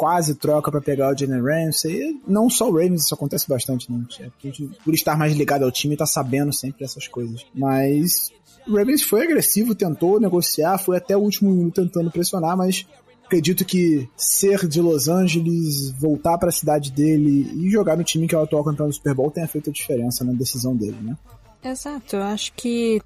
[0.00, 2.18] quase troca para pegar o Jalen Ramsey.
[2.26, 4.02] Não só o Ravens, isso acontece bastante, né?
[4.18, 7.44] A gente, por estar mais ligado ao time, tá sabendo sempre essas coisas.
[7.54, 8.32] Mas
[8.66, 12.86] o Ravens foi agressivo, tentou negociar, foi até o último minuto tentando pressionar, mas
[13.26, 18.26] acredito que ser de Los Angeles, voltar para a cidade dele e jogar no time
[18.26, 20.96] que é o atual campeão do Super Bowl tenha feito a diferença na decisão dele,
[21.02, 21.14] né?
[21.62, 23.02] Exato, eu acho que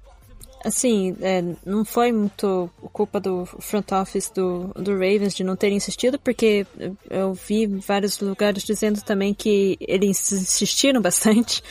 [0.63, 5.71] assim, é, não foi muito culpa do front office do, do Ravens de não ter
[5.71, 6.65] insistido, porque
[7.09, 11.61] eu vi vários lugares dizendo também que eles insistiram bastante,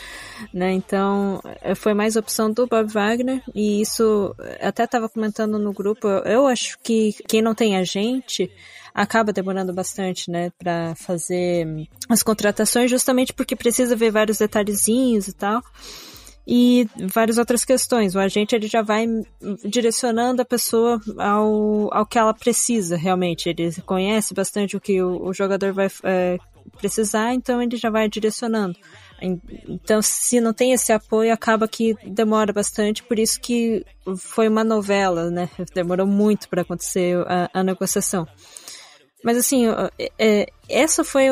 [0.52, 0.72] né?
[0.72, 6.06] Então, é, foi mais opção do Bob Wagner, e isso até estava comentando no grupo.
[6.08, 8.50] Eu acho que quem não tem agente
[8.94, 11.66] acaba demorando bastante, né, para fazer
[12.08, 15.60] as contratações, justamente porque precisa ver vários detalhezinhos e tal
[16.46, 18.14] e várias outras questões.
[18.14, 19.06] O agente ele já vai
[19.64, 23.48] direcionando a pessoa ao, ao que ela precisa realmente.
[23.48, 26.38] Ele conhece bastante o que o, o jogador vai é,
[26.78, 28.76] precisar, então ele já vai direcionando.
[29.68, 33.84] Então, se não tem esse apoio, acaba que demora bastante, por isso que
[34.18, 35.48] foi uma novela, né?
[35.74, 38.26] Demorou muito para acontecer a, a negociação.
[39.24, 39.64] Mas assim,
[40.18, 41.28] é, essa foi,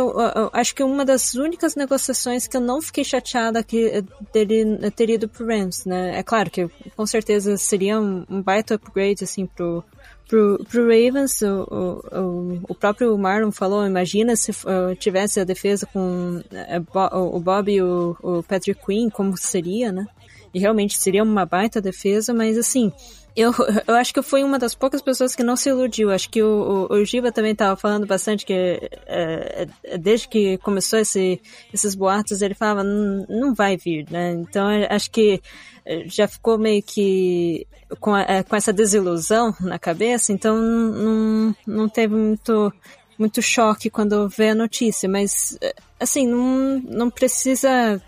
[0.54, 5.28] acho que uma das únicas negociações que eu não fiquei chateada que dele ter ido
[5.28, 6.18] pro Rams, né?
[6.18, 9.84] É claro que com certeza seria um, um baita upgrade, assim, pro,
[10.26, 11.42] pro, pro Ravens.
[11.42, 17.38] O, o, o próprio Marlon falou, imagina se uh, tivesse a defesa com uh, o
[17.40, 20.06] Bob e o, o Patrick Quinn, como seria, né?
[20.54, 22.90] E realmente seria uma baita defesa, mas assim,
[23.36, 23.52] eu,
[23.86, 26.10] eu acho que eu fui uma das poucas pessoas que não se iludiu.
[26.10, 30.58] Acho que o, o, o Giba também estava falando bastante que é, é, desde que
[30.58, 31.40] começou esse,
[31.72, 34.32] esses boatos, ele falava, não, vai vir, né?
[34.32, 35.42] Então acho que
[35.84, 37.66] é, já ficou meio que
[38.00, 42.72] com, é, com essa desilusão na cabeça, então não, não teve muito,
[43.18, 45.08] muito choque quando vê a notícia.
[45.08, 45.58] Mas,
[45.98, 48.00] assim, não, não precisa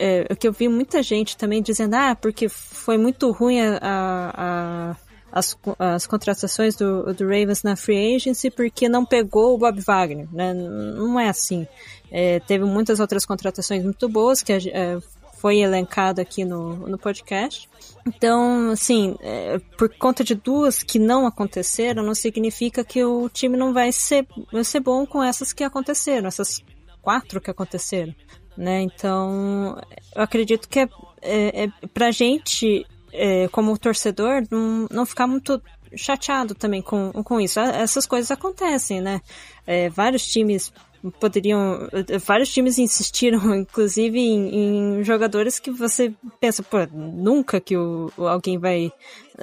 [0.00, 4.90] é, que eu vi muita gente também dizendo, ah, porque foi muito ruim a, a,
[4.92, 4.96] a
[5.32, 10.28] as, as contratações do, do Ravens na free agency porque não pegou o Bob Wagner,
[10.32, 10.52] né?
[10.52, 11.66] Não é assim.
[12.10, 14.98] É, teve muitas outras contratações muito boas que é,
[15.38, 17.68] foi elencado aqui no, no podcast.
[18.06, 23.56] Então, assim, é, por conta de duas que não aconteceram, não significa que o time
[23.56, 26.60] não vai ser, vai ser bom com essas que aconteceram, essas
[27.00, 28.14] quatro que aconteceram
[28.56, 28.82] né?
[28.82, 29.80] Então,
[30.14, 30.88] eu acredito que é,
[31.22, 35.60] é, é pra gente, é, como torcedor, não, não ficar muito
[35.96, 37.58] chateado também com, com isso.
[37.60, 39.20] Essas coisas acontecem, né?
[39.66, 40.72] É, vários times
[41.18, 41.88] poderiam.
[42.24, 48.58] Vários times insistiram, inclusive, em, em, jogadores que você pensa, pô, nunca que o, alguém
[48.58, 48.92] vai,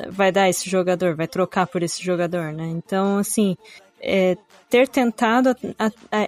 [0.09, 2.67] vai dar esse jogador, vai trocar por esse jogador, né?
[2.67, 3.57] Então, assim,
[3.99, 4.37] é,
[4.69, 5.55] ter tentado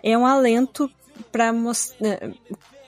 [0.02, 0.90] é um alento
[1.32, 2.20] para mostrar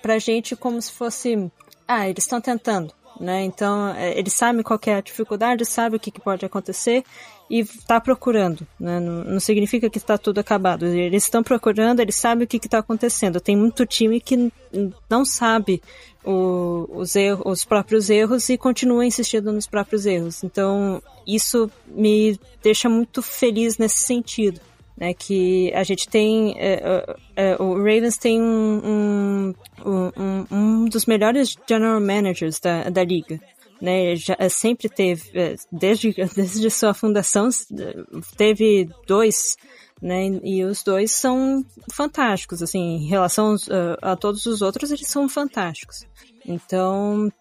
[0.01, 1.51] pra gente como se fosse,
[1.87, 3.43] ah, eles estão tentando, né?
[3.43, 7.03] Então, é, eles sabem qual é a dificuldade, sabem o que, que pode acontecer
[7.49, 8.99] e está procurando, né?
[8.99, 10.85] Não, não, significa que está tudo acabado.
[10.85, 13.39] Eles estão procurando, eles sabem o que está acontecendo.
[13.39, 14.51] Tem muito time que
[15.09, 15.81] não sabe
[16.23, 20.43] o, os, erros, os próprios erros e continua insistindo nos próprios erros.
[20.43, 24.61] Então, isso me deixa muito feliz nesse sentido
[25.01, 29.51] né, que a gente tem é, é, é, o Ravens tem um,
[29.83, 33.39] um, um, um, dos melhores general managers da, da liga
[33.81, 37.49] né, já é, sempre teve desde desde sua fundação
[38.37, 39.57] teve dois
[39.99, 43.55] né, e os dois são fantásticos assim em relação
[44.03, 46.05] a todos os outros eles são fantásticos.
[46.43, 47.31] Então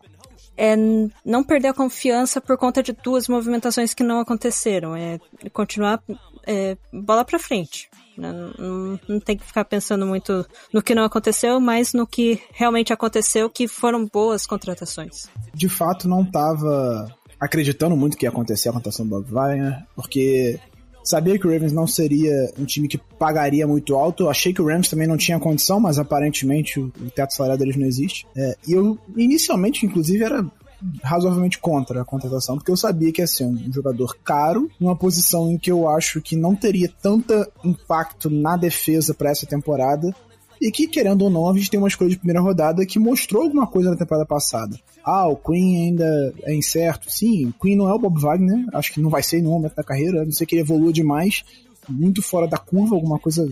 [0.57, 0.77] é
[1.25, 5.19] não perder a confiança por conta de duas movimentações que não aconteceram é
[5.55, 6.03] continuar
[6.47, 7.89] é, bola para frente.
[8.17, 8.33] Né?
[8.59, 12.93] Não, não, tem que ficar pensando muito no que não aconteceu, mas no que realmente
[12.93, 15.29] aconteceu, que foram boas contratações.
[15.55, 17.09] De fato, não estava
[17.41, 20.61] acreditando muito que ia acontecer a contratação do Bob Wagner, porque
[21.03, 24.29] sabia que o Ravens não seria um time que pagaria muito alto.
[24.29, 27.87] Achei que o Rams também não tinha condição, mas aparentemente o, teto salarial deles não
[27.87, 28.27] existe.
[28.37, 30.45] É, e eu, inicialmente, inclusive, era
[31.03, 35.51] razoavelmente contra a contratação, porque eu sabia que ia ser um jogador caro, numa posição
[35.51, 40.15] em que eu acho que não teria tanto impacto na defesa para essa temporada,
[40.61, 43.45] e que, querendo ou não, a gente tem uma escolha de primeira rodada que mostrou
[43.45, 44.79] alguma coisa na temporada passada.
[45.03, 47.11] Ah, o Queen ainda é incerto.
[47.11, 49.55] Sim, o Queen não é o Bob Wagner, acho que não vai ser em nenhum
[49.55, 51.43] momento da carreira, a não sei que ele evolua demais,
[51.89, 53.51] muito fora da curva, alguma coisa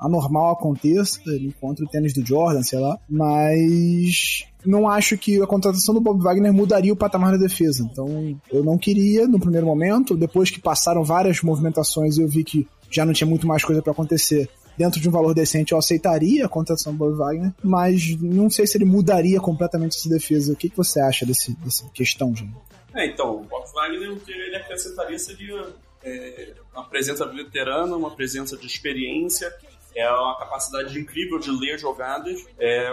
[0.00, 5.46] anormal aconteça, ele encontra o tênis do Jordan, sei lá, mas não acho que a
[5.46, 7.86] contratação do Bob Wagner mudaria o patamar da defesa.
[7.90, 12.66] Então, eu não queria no primeiro momento, depois que passaram várias movimentações eu vi que
[12.90, 14.48] já não tinha muito mais coisa para acontecer.
[14.76, 18.66] dentro de um valor decente eu aceitaria a contratação do Bob Wagner, mas não sei
[18.66, 20.52] se ele mudaria completamente essa defesa.
[20.52, 22.56] O que, você acha desse, dessa questão, Júnior?
[22.94, 25.66] É, então, o Bob Wagner, o que ele acrescentaria seria
[26.02, 29.52] é, uma presença veterana, uma presença de experiência,
[29.94, 32.46] é uma capacidade incrível de ler jogadas.
[32.58, 32.92] É,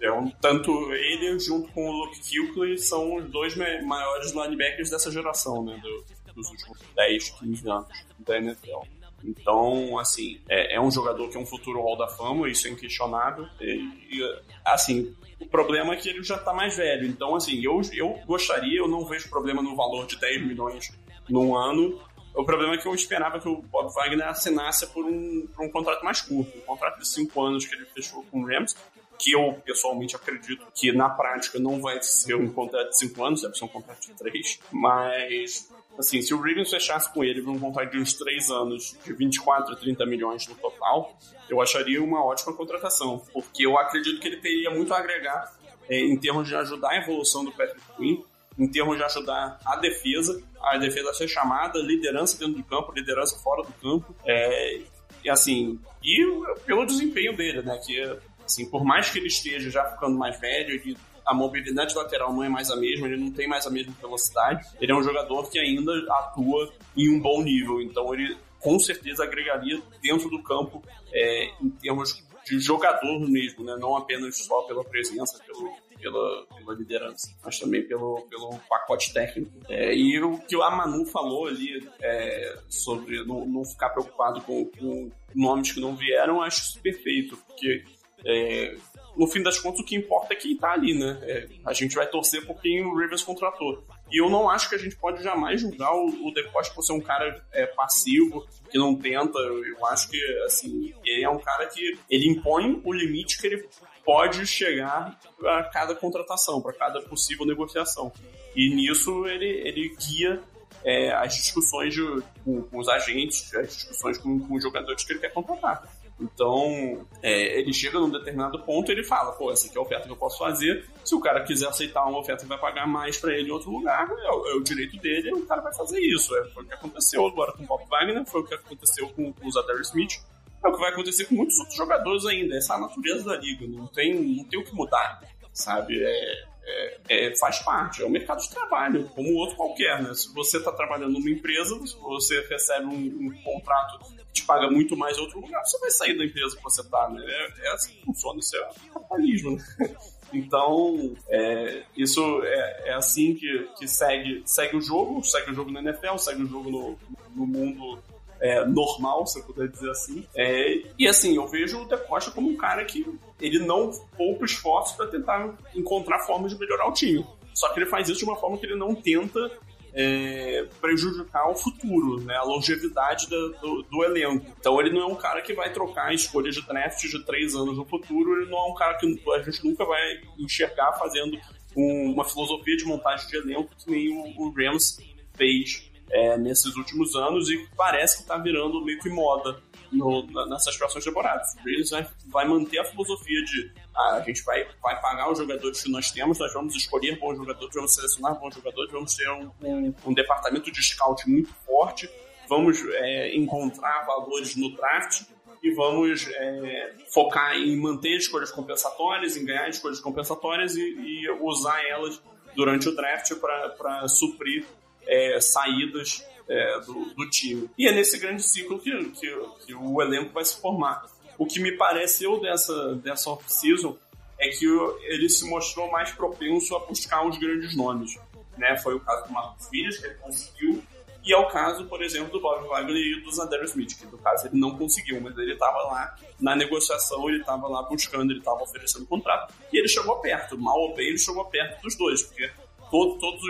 [0.00, 5.10] é um, tanto ele junto com o Luke Kuechly são os dois maiores linebackers dessa
[5.10, 7.88] geração, né, do, dos últimos 10, 15 anos
[8.18, 8.82] da NFL.
[9.24, 12.70] Então, assim, é, é, um jogador que é um futuro Hall da Fama, isso é
[12.70, 13.46] inquestionável.
[13.58, 13.80] E,
[14.10, 17.06] e, assim, o problema é que ele já tá mais velho.
[17.06, 20.92] Então, assim, eu, eu gostaria, eu não vejo problema no valor de 10 milhões
[21.28, 21.98] num ano.
[22.34, 25.70] O problema é que eu esperava que o Bob Wagner assinasse por um, por um
[25.70, 28.76] contrato mais curto, um contrato de 5 anos que ele fechou com o Rams,
[29.16, 33.42] que eu pessoalmente acredito que na prática não vai ser um contrato de 5 anos,
[33.42, 37.58] deve ser um contrato de 3, mas assim, se o Ravens fechasse com ele um
[37.58, 41.16] contrato de uns 3 anos, de 24 a 30 milhões no total,
[41.48, 45.54] eu acharia uma ótima contratação, porque eu acredito que ele teria muito a agregar
[45.88, 48.22] é, em termos de ajudar a evolução do Patrick Quinn,
[48.58, 52.92] em termos de ajudar a defesa, a defesa a ser chamada, liderança dentro do campo,
[52.92, 54.80] liderança fora do campo, é,
[55.24, 56.24] e assim, e
[56.66, 58.00] pelo desempenho dele, né, que
[58.44, 60.96] assim, por mais que ele esteja já ficando mais velho, ele
[61.26, 64.62] a mobilidade lateral não é mais a mesma, ele não tem mais a mesma velocidade.
[64.78, 69.24] Ele é um jogador que ainda atua em um bom nível, então ele com certeza
[69.24, 70.82] agregaria dentro do campo
[71.12, 73.74] é, em termos de jogador mesmo, né?
[73.78, 75.74] não apenas só pela presença, pelo,
[76.04, 79.50] pela, pela liderança, mas também pelo, pelo pacote técnico.
[79.68, 84.66] É, e o que a Manu falou ali é, sobre não, não, ficar preocupado com,
[84.66, 87.82] com, nomes que não vieram, acho isso perfeito, porque
[88.24, 88.76] é,
[89.16, 91.18] no fim das contas, o que importa é quem tá ali, né?
[91.22, 93.84] É, a gente vai torcer por quem o Rivers contratou.
[94.12, 96.32] E eu não acho que a gente pode jamais julgar o, o
[96.74, 99.38] por ser um cara é, passivo, que não tenta.
[99.38, 103.68] Eu acho que, assim, ele é um cara que ele impõe o limite que ele
[104.04, 108.12] pode chegar a cada contratação, para cada possível negociação.
[108.54, 110.40] E nisso ele, ele guia
[110.84, 112.02] é, as discussões de,
[112.44, 115.82] com, com, os agentes, as discussões com, com os jogadores que ele quer contratar.
[116.20, 119.82] Então, é, ele chega num determinado ponto e ele fala, pô, essa aqui é a
[119.82, 120.88] oferta que eu posso fazer.
[121.04, 123.70] Se o cara quiser aceitar uma oferta e vai pagar mais para ele em outro
[123.70, 126.36] lugar, é, é, o direito dele, o cara vai fazer isso.
[126.36, 129.32] É, foi o que aconteceu agora com o Bob Wagner, foi o que aconteceu com,
[129.32, 130.20] com o Zadar Smith.
[130.64, 132.56] É o que vai acontecer com muitos outros jogadores ainda.
[132.56, 133.66] Essa é a natureza da liga.
[133.66, 135.20] Não tem, não tem o que mudar,
[135.52, 136.02] sabe?
[136.02, 140.14] É, é, é, faz parte, é o mercado de trabalho, como outro qualquer, né?
[140.14, 144.96] Se você está trabalhando numa empresa, você recebe um, um, contrato que te paga muito
[144.96, 147.22] mais em outro lugar, você vai sair da empresa que você está, né?
[147.22, 149.64] É, é, assim que funciona, isso é capitalismo, né?
[150.32, 155.70] Então, é, isso é, é, assim que, que segue, segue o jogo, segue o jogo
[155.70, 156.98] na NFL, segue o jogo no,
[157.36, 158.02] no mundo
[158.44, 160.28] é, normal, se eu puder dizer assim.
[160.36, 163.06] É, e assim, eu vejo o De Costa como um cara que
[163.40, 167.24] ele não poupa esforços para tentar encontrar formas de melhorar o time.
[167.54, 169.50] Só que ele faz isso de uma forma que ele não tenta
[169.94, 174.44] é, prejudicar o futuro, né, a longevidade do, do, do, elenco.
[174.60, 177.78] Então ele não é um cara que vai trocar escolhas de draft de três anos
[177.78, 181.38] no futuro, ele não é um cara que a gente nunca vai enxergar fazendo
[181.74, 184.98] um, uma filosofia de montagem de elenco que nem o, o Rams
[185.34, 190.76] fez é, nesses últimos anos e parece que está virando meio que moda no, nessas
[190.76, 191.54] próximas temporadas.
[191.54, 195.38] O Ravens vai, vai manter a filosofia de ah, a gente vai, vai pagar os
[195.38, 199.28] jogadores que nós temos, nós vamos escolher bons jogadores, vamos selecionar bons jogadores, vamos ter
[199.30, 202.10] um, um, um departamento de scout muito forte,
[202.48, 205.22] vamos é, encontrar valores no draft
[205.62, 211.82] e vamos é, focar em manter escolhas compensatórias, em ganhar escolhas compensatórias e, e usar
[211.88, 212.20] elas
[212.54, 214.66] durante o draft para suprir
[215.06, 217.70] é, saídas é, do, do, time.
[217.76, 219.34] E é nesse grande ciclo que, que,
[219.66, 221.06] que, o elenco vai se formar.
[221.38, 223.96] O que me pareceu dessa, dessa off-season
[224.38, 224.66] é que
[225.04, 228.18] ele se mostrou mais propenso a buscar os grandes nomes.
[228.56, 228.76] Né?
[228.78, 230.82] Foi o caso do Marcos Filhas, que ele conseguiu,
[231.24, 234.18] e é o caso, por exemplo, do Bob Wagner e do Zander Smith, que no
[234.18, 238.40] caso ele não conseguiu, mas ele estava lá na negociação, ele estava lá buscando, ele
[238.40, 242.22] estava oferecendo contrato, e ele chegou perto, mal ou bem, ele chegou perto dos dois,
[242.22, 242.50] porque
[242.90, 243.42] todo, todos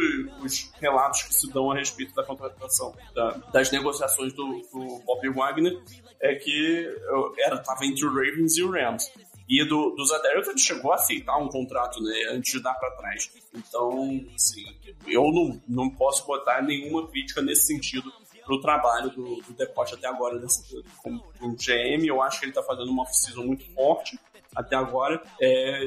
[0.42, 5.28] os relatos que se dão a respeito da contratação, da, das negociações do, do Bob
[5.30, 5.80] Wagner,
[6.20, 6.88] é que
[7.38, 9.10] era estava entre o Ravens e o Rams.
[9.46, 13.30] E do, do ele chegou a aceitar um contrato né, antes de dar para trás.
[13.54, 14.64] Então, assim,
[15.06, 18.10] eu não, não posso botar nenhuma crítica nesse sentido
[18.46, 22.06] pro trabalho do, do Depote até agora nesse, como, como GM.
[22.06, 24.18] Eu acho que ele está fazendo uma off-season muito forte
[24.54, 25.84] até agora, é,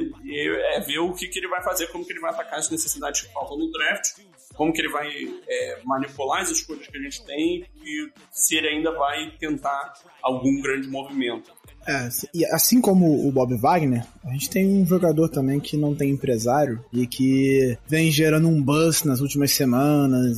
[0.76, 3.22] é ver o que, que ele vai fazer, como que ele vai atacar as necessidades
[3.22, 4.20] que faltam no draft,
[4.56, 5.08] como que ele vai
[5.48, 10.62] é, manipular as escolhas que a gente tem e se ele ainda vai tentar algum
[10.62, 11.52] grande movimento.
[11.88, 15.96] É, e assim como o Bob Wagner, a gente tem um jogador também que não
[15.96, 20.38] tem empresário e que vem gerando um buzz nas últimas semanas.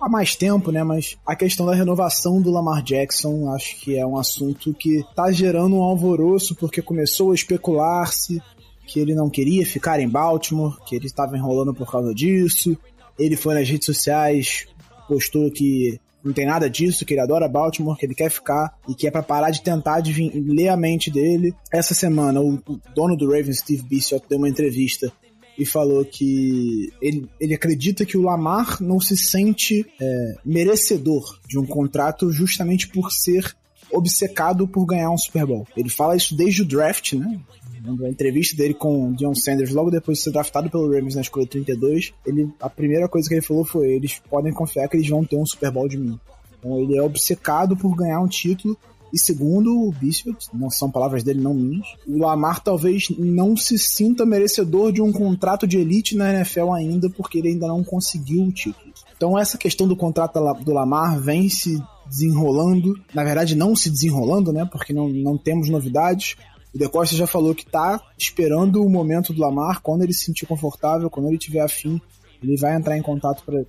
[0.00, 0.82] Há mais tempo, né?
[0.82, 5.30] Mas a questão da renovação do Lamar Jackson acho que é um assunto que tá
[5.30, 8.40] gerando um alvoroço porque começou a especular-se
[8.86, 12.76] que ele não queria ficar em Baltimore, que ele estava enrolando por causa disso.
[13.18, 14.66] Ele foi nas redes sociais,
[15.06, 18.94] postou que não tem nada disso, que ele adora Baltimore, que ele quer ficar e
[18.94, 21.54] que é pra parar de tentar advin- ler a mente dele.
[21.72, 22.58] Essa semana, o,
[22.94, 25.12] dono do Ravens, Steve Bishop, deu uma entrevista
[25.60, 31.58] e falou que ele, ele acredita que o Lamar não se sente é, merecedor de
[31.58, 33.54] um contrato justamente por ser
[33.92, 35.68] obcecado por ganhar um Super Bowl.
[35.76, 37.38] Ele fala isso desde o draft, né?
[37.82, 41.20] Na entrevista dele com o Deion Sanders, logo depois de ser draftado pelo Ravens na
[41.20, 45.08] escolha 32, ele, a primeira coisa que ele falou foi: eles podem confiar que eles
[45.10, 46.18] vão ter um Super Bowl de mim.
[46.58, 48.78] Então ele é obcecado por ganhar um título.
[49.12, 53.78] E segundo o Bishop, não são palavras dele, não minhas, o Lamar talvez não se
[53.78, 58.44] sinta merecedor de um contrato de elite na NFL ainda, porque ele ainda não conseguiu
[58.44, 58.92] o título.
[59.16, 64.52] Então essa questão do contrato do Lamar vem se desenrolando, na verdade não se desenrolando,
[64.52, 64.68] né?
[64.70, 66.36] Porque não, não temos novidades.
[66.74, 70.24] O De Costa já falou que tá esperando o momento do Lamar, quando ele se
[70.24, 72.00] sentir confortável, quando ele tiver afim,
[72.42, 73.62] ele vai entrar em contato para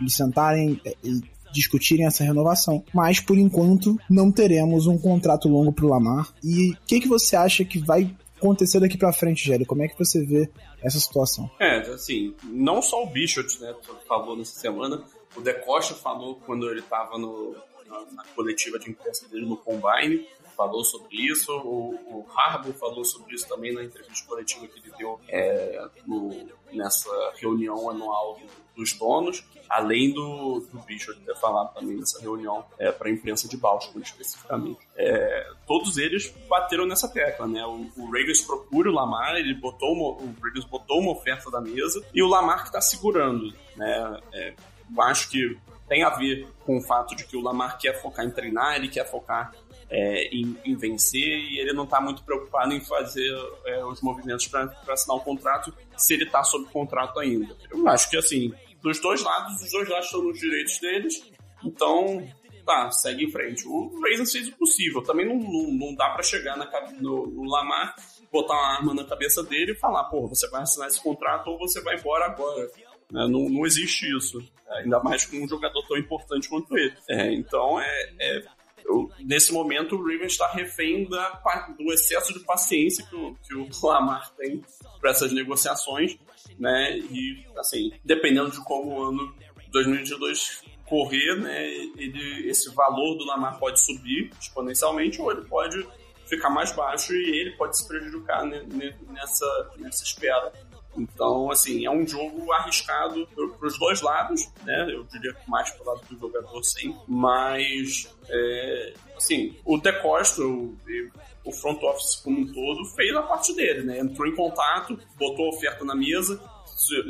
[0.00, 1.20] eles sentarem eh, e
[1.52, 2.84] discutirem essa renovação.
[2.94, 6.32] Mas por enquanto não teremos um contrato longo pro Lamar.
[6.42, 9.66] E o que, que você acha que vai acontecer daqui pra frente, Gério?
[9.66, 10.48] Como é que você vê
[10.82, 11.50] essa situação?
[11.58, 13.74] É, assim, não só o Bishop, né,
[14.06, 15.02] falou nessa semana,
[15.36, 17.56] o De Costa falou quando ele estava no,
[17.88, 20.24] na, na coletiva de imprensa dele no Combine,
[20.56, 24.92] falou sobre isso, o, o Harbour falou sobre isso também na entrevista coletiva que ele
[24.98, 31.74] deu é, no- nessa reunião anual do- dos donos, além do, do Bishop ter falado
[31.74, 34.78] também nessa reunião é, para a imprensa de Baltimore especificamente.
[34.96, 37.66] É, todos eles bateram nessa tecla, né?
[37.66, 41.60] O, o Ravens procura o Lamar, ele botou uma, o Ravens botou uma oferta da
[41.60, 44.20] mesa e o Lamar que está segurando, né?
[44.32, 44.54] É,
[44.96, 45.58] eu acho que
[45.88, 48.88] tem a ver com o fato de que o Lamar quer focar em treinar, ele
[48.88, 49.52] quer focar
[49.90, 54.46] é, em, em vencer e ele não está muito preocupado em fazer é, os movimentos
[54.46, 57.56] para assinar um contrato se ele está sob contrato ainda.
[57.70, 58.52] Eu acho que assim,
[58.82, 61.22] dos dois lados, os dois lados estão nos direitos deles,
[61.64, 62.26] então
[62.64, 63.66] tá, segue em frente.
[63.66, 66.68] O Ravens fez o possível, também não, não, não dá para chegar na,
[67.00, 67.94] no, no Lamar,
[68.30, 71.58] botar uma arma na cabeça dele e falar, pô, você vai assinar esse contrato ou
[71.58, 72.62] você vai embora agora.
[73.10, 73.26] né?
[73.26, 74.38] Não, não existe isso.
[74.68, 76.94] Ainda mais com um jogador tão importante quanto ele.
[77.08, 78.44] É, então, é, é-
[78.84, 81.40] eu- nesse momento, o Ravens está refém da,
[81.78, 84.62] do excesso de paciência que o, que o Lamar tem
[85.00, 86.18] para essas negociações.
[86.58, 86.98] Né?
[86.98, 89.34] E, assim, dependendo de como o ano
[89.70, 91.66] 2022 correr, né,
[91.98, 95.86] ele, esse valor do Lamar pode subir exponencialmente ou ele pode
[96.26, 100.52] ficar mais baixo e ele pode se prejudicar né, ne- nessa, nessa espera.
[100.96, 104.88] Então, assim, é um jogo arriscado para os dois lados, né?
[104.90, 106.98] Eu diria que mais pro lado do jogador sempre.
[107.06, 111.08] Mas, é, assim, o De Costa, o, e
[111.48, 113.98] o front office como um todo, fez a parte dele, né?
[113.98, 116.40] Entrou em contato, botou a oferta na mesa,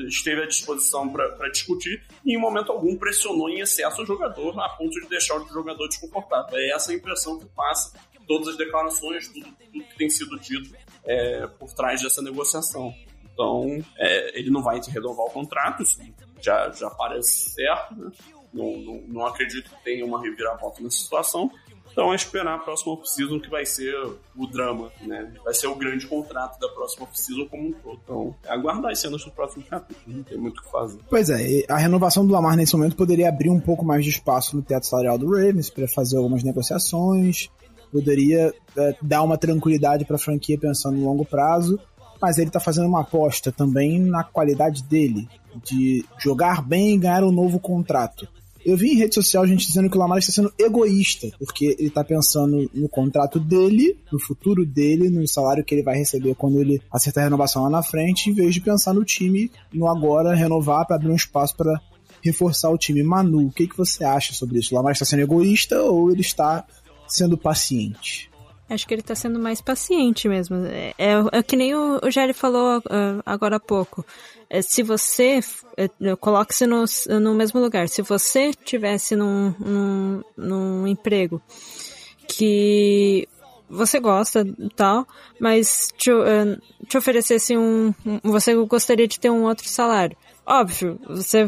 [0.07, 4.69] esteve à disposição para discutir e em momento algum pressionou em excesso o jogador a
[4.71, 6.57] ponto de deixar o jogador desconfortável.
[6.57, 10.75] É essa a impressão que passa todas as declarações, tudo, tudo que tem sido dito
[11.05, 12.95] é, por trás dessa negociação.
[13.33, 16.01] Então, é, ele não vai renovar o contrato, isso
[16.41, 18.11] já, já parece certo, né?
[18.53, 21.51] não, não, não acredito que tenha uma reviravolta nessa situação.
[21.93, 23.95] Então é esperar a próxima off-season que vai ser
[24.37, 25.33] o drama, né?
[25.45, 28.01] Vai ser o grande contrato da próxima off-season como um todo.
[28.05, 31.01] Então, é aguardar as cenas do próximo capítulo, não tem muito o que fazer.
[31.09, 34.57] Pois é, a renovação do Lamar nesse momento poderia abrir um pouco mais de espaço
[34.57, 37.51] no teto salarial do Ravens para fazer algumas negociações,
[37.93, 41.79] poderia é, dar uma tranquilidade para a franquia pensando no longo prazo,
[42.21, 45.29] mas ele tá fazendo uma aposta também na qualidade dele,
[45.65, 48.29] de jogar bem e ganhar um novo contrato.
[48.69, 51.89] Eu vi em rede social gente dizendo que o Lamar está sendo egoísta, porque ele
[51.89, 56.61] tá pensando no contrato dele, no futuro dele, no salário que ele vai receber quando
[56.61, 60.35] ele acertar a renovação lá na frente, em vez de pensar no time, no agora,
[60.35, 61.81] renovar para abrir um espaço para
[62.23, 63.03] reforçar o time.
[63.03, 64.75] Manu, o que, que você acha sobre isso?
[64.75, 66.63] O Lamar está sendo egoísta ou ele está
[67.07, 68.28] sendo paciente?
[68.71, 70.57] Acho que ele tá sendo mais paciente mesmo.
[70.67, 74.05] É, é, é que nem o, o Jerry falou ah, agora há pouco.
[74.51, 75.41] É, se você.
[75.77, 76.85] é, Coloque-se no,
[77.21, 77.89] no mesmo lugar.
[77.89, 81.41] Se você tivesse num, num, num emprego
[82.27, 83.27] que
[83.69, 84.47] você gosta
[84.77, 85.07] tal,
[85.39, 90.17] mas te, uh, te oferecesse um, um, você gostaria de ter um outro salário.
[90.47, 91.47] Óbvio, você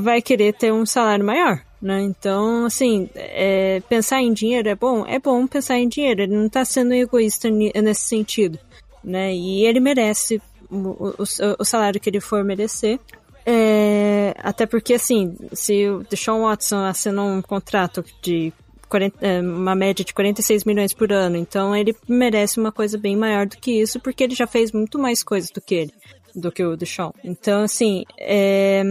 [0.00, 2.02] vai querer ter um salário maior, né?
[2.02, 5.06] Então, assim, é, pensar em dinheiro é bom?
[5.06, 8.58] É bom pensar em dinheiro, ele não tá sendo egoísta nesse sentido,
[9.02, 9.34] né?
[9.34, 11.14] E ele merece o, o,
[11.58, 12.98] o salário que ele for merecer.
[13.46, 18.52] É, até porque, assim, se o Deshaun Watson assinou um contrato de
[18.90, 21.36] 40, é, uma média de 46 milhões por ano.
[21.36, 24.98] Então ele merece uma coisa bem maior do que isso, porque ele já fez muito
[24.98, 25.94] mais coisas do que ele,
[26.34, 27.12] do que o Deshaun.
[27.24, 28.82] Então, assim, é,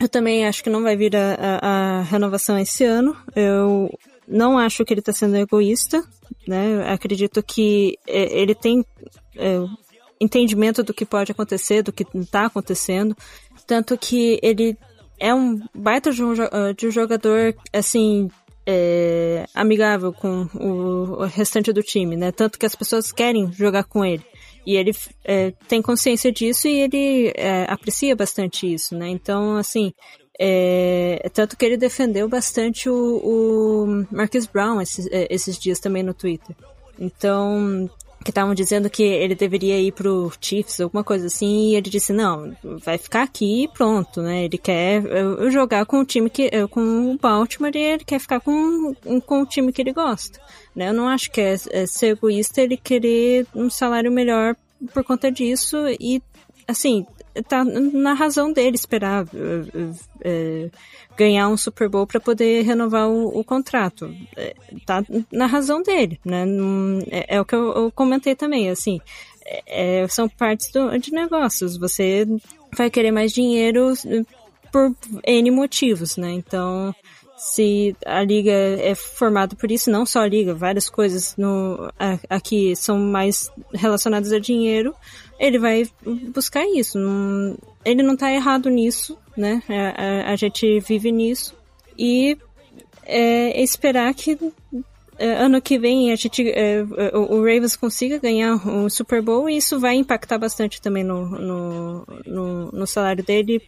[0.00, 3.16] eu também acho que não vai vir a, a, a renovação esse ano.
[3.34, 3.90] Eu
[4.28, 6.02] não acho que ele está sendo egoísta,
[6.46, 6.74] né?
[6.74, 8.84] Eu acredito que é, ele tem
[9.36, 9.58] é,
[10.20, 13.16] entendimento do que pode acontecer, do que está acontecendo,
[13.66, 14.76] tanto que ele
[15.18, 16.34] é um baita de um,
[16.76, 18.28] de um jogador, assim,
[18.66, 22.32] é, amigável com o, restante do time, né?
[22.32, 24.24] Tanto que as pessoas querem jogar com ele.
[24.66, 24.90] E ele
[25.24, 29.08] é, tem consciência disso e ele é, aprecia bastante isso, né?
[29.08, 29.92] Então, assim,
[30.38, 36.02] é, tanto que ele defendeu bastante o, o Marcus Brown esses, é, esses dias também
[36.02, 36.54] no Twitter.
[36.98, 37.88] Então,
[38.24, 42.12] que estavam dizendo que ele deveria ir pro Chiefs, alguma coisa assim, e ele disse,
[42.12, 44.44] não, vai ficar aqui e pronto, né?
[44.44, 45.00] Ele quer
[45.48, 48.94] jogar com o time que, com o Baltimore e ele quer ficar com,
[49.24, 50.40] com o time que ele gosta,
[50.76, 50.90] né?
[50.90, 54.54] Eu não acho que é, é ser egoísta ele querer um salário melhor
[54.92, 56.22] por conta disso e,
[56.68, 57.06] assim,
[57.48, 60.70] tá na razão dele esperar uh,
[61.16, 64.14] ganhar um Super Bowl para poder renovar o, o contrato.
[64.36, 64.54] É,
[64.84, 65.02] tá
[65.32, 66.44] na razão dele, né?
[67.10, 69.00] É, é o que eu, eu, comentei também, assim.
[69.44, 71.76] É, é, são partes do, de negócios.
[71.78, 72.26] Você
[72.76, 73.94] vai querer mais dinheiro
[74.70, 76.32] por N motivos, né?
[76.32, 76.94] Então,
[77.36, 81.92] se a liga é formada por isso, não só a liga, várias coisas no,
[82.30, 84.94] aqui são mais relacionadas a dinheiro,
[85.38, 85.86] ele vai
[86.32, 86.98] buscar isso.
[86.98, 89.62] Não, ele não tá errado nisso, né?
[89.68, 91.54] A, a, a gente vive nisso.
[91.98, 92.38] E
[93.04, 94.38] é, esperar que
[95.18, 99.56] ano que vem a gente, é, o, o Ravens consiga ganhar um Super Bowl e
[99.56, 103.60] isso vai impactar bastante também no, no, no, no salário dele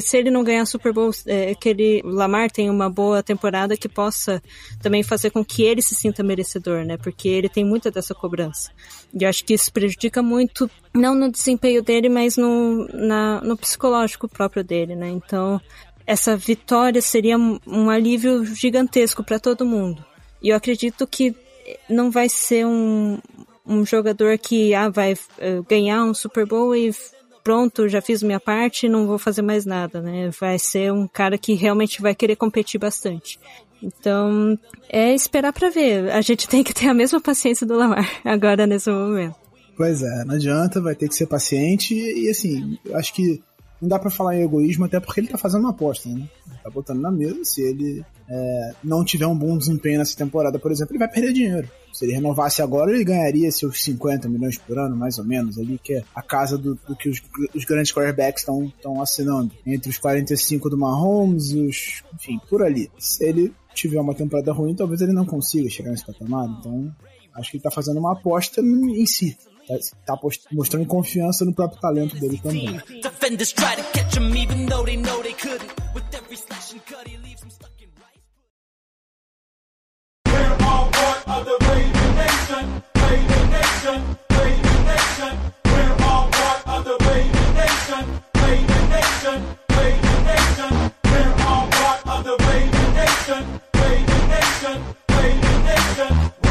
[0.00, 3.88] se ele não ganhar Super Bowl, é, que ele, Lamar tenha uma boa temporada que
[3.88, 4.42] possa
[4.80, 6.96] também fazer com que ele se sinta merecedor, né?
[6.96, 8.70] Porque ele tem muita dessa cobrança.
[9.12, 13.56] E eu acho que isso prejudica muito, não no desempenho dele, mas no, na, no
[13.56, 15.08] psicológico próprio dele, né?
[15.08, 15.60] Então,
[16.06, 20.04] essa vitória seria um alívio gigantesco para todo mundo.
[20.44, 21.34] E eu acredito que
[21.88, 23.18] não vai ser um,
[23.66, 26.94] um jogador que ah, vai uh, ganhar um Super Bowl e
[27.42, 30.30] pronto, já fiz minha parte, não vou fazer mais nada, né?
[30.38, 33.40] Vai ser um cara que realmente vai querer competir bastante.
[33.82, 34.58] Então,
[34.90, 36.10] é esperar para ver.
[36.10, 39.36] A gente tem que ter a mesma paciência do Lamar agora nesse momento.
[39.76, 43.42] Pois é, não adianta, vai ter que ser paciente e, assim, acho que
[43.84, 46.26] não dá para falar em egoísmo até porque ele tá fazendo uma aposta, né?
[46.62, 50.72] Tá botando na mesa, se ele é, não tiver um bom desempenho nessa temporada, por
[50.72, 51.68] exemplo, ele vai perder dinheiro.
[51.92, 55.78] Se ele renovasse agora, ele ganharia seus 50 milhões por ano, mais ou menos, ali,
[55.78, 57.22] que é a casa do, do que os,
[57.54, 59.52] os, grandes quarterbacks estão assinando.
[59.66, 62.02] Entre os 45 do Mahomes e os.
[62.14, 62.90] Enfim, por ali.
[62.98, 66.48] Se ele tiver uma temporada ruim, talvez ele não consiga chegar nesse patamar.
[66.58, 66.90] Então,
[67.34, 69.36] acho que ele está fazendo uma aposta em si.
[70.06, 70.18] Tá,
[70.52, 72.80] mostrando confiança no próprio talento dele também.
[93.24, 93.44] Nation,
[94.14, 94.80] Nation,
[95.64, 96.43] Nation.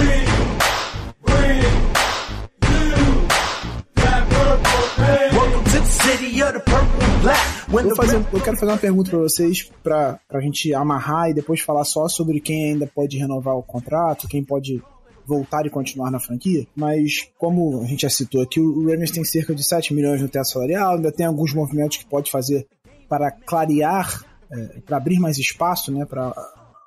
[7.89, 11.61] Eu, fazer, eu, quero fazer uma pergunta para vocês, para a gente amarrar e depois
[11.61, 14.83] falar só sobre quem ainda pode renovar o contrato, quem pode
[15.25, 19.23] voltar e continuar na franquia, mas como a gente já citou aqui, o Ravens tem
[19.23, 22.67] cerca de 7 milhões no teto salarial, ainda tem alguns movimentos que pode fazer
[23.07, 26.33] para clarear, é, para abrir mais espaço, né, para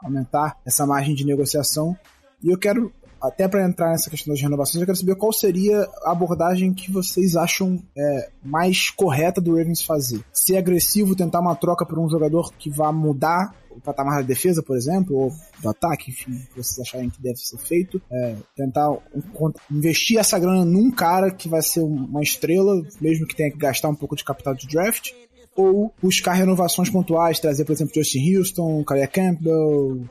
[0.03, 1.97] aumentar essa margem de negociação.
[2.45, 2.93] E eu quero
[3.27, 6.91] até para entrar nessa questão das renovações, eu quero saber qual seria a abordagem que
[6.91, 10.21] vocês acham é, mais correta do Ravens fazer.
[10.33, 14.63] Ser agressivo, tentar uma troca por um jogador que vá mudar o patamar da defesa,
[14.63, 18.01] por exemplo, ou do ataque, enfim, que vocês acharem que deve ser feito.
[18.11, 18.97] É, tentar
[19.71, 23.89] investir essa grana num cara que vai ser uma estrela, mesmo que tenha que gastar
[23.89, 25.13] um pouco de capital de draft
[25.55, 30.03] ou buscar renovações pontuais, trazer, por exemplo, Justin Houston, Kaya Campbell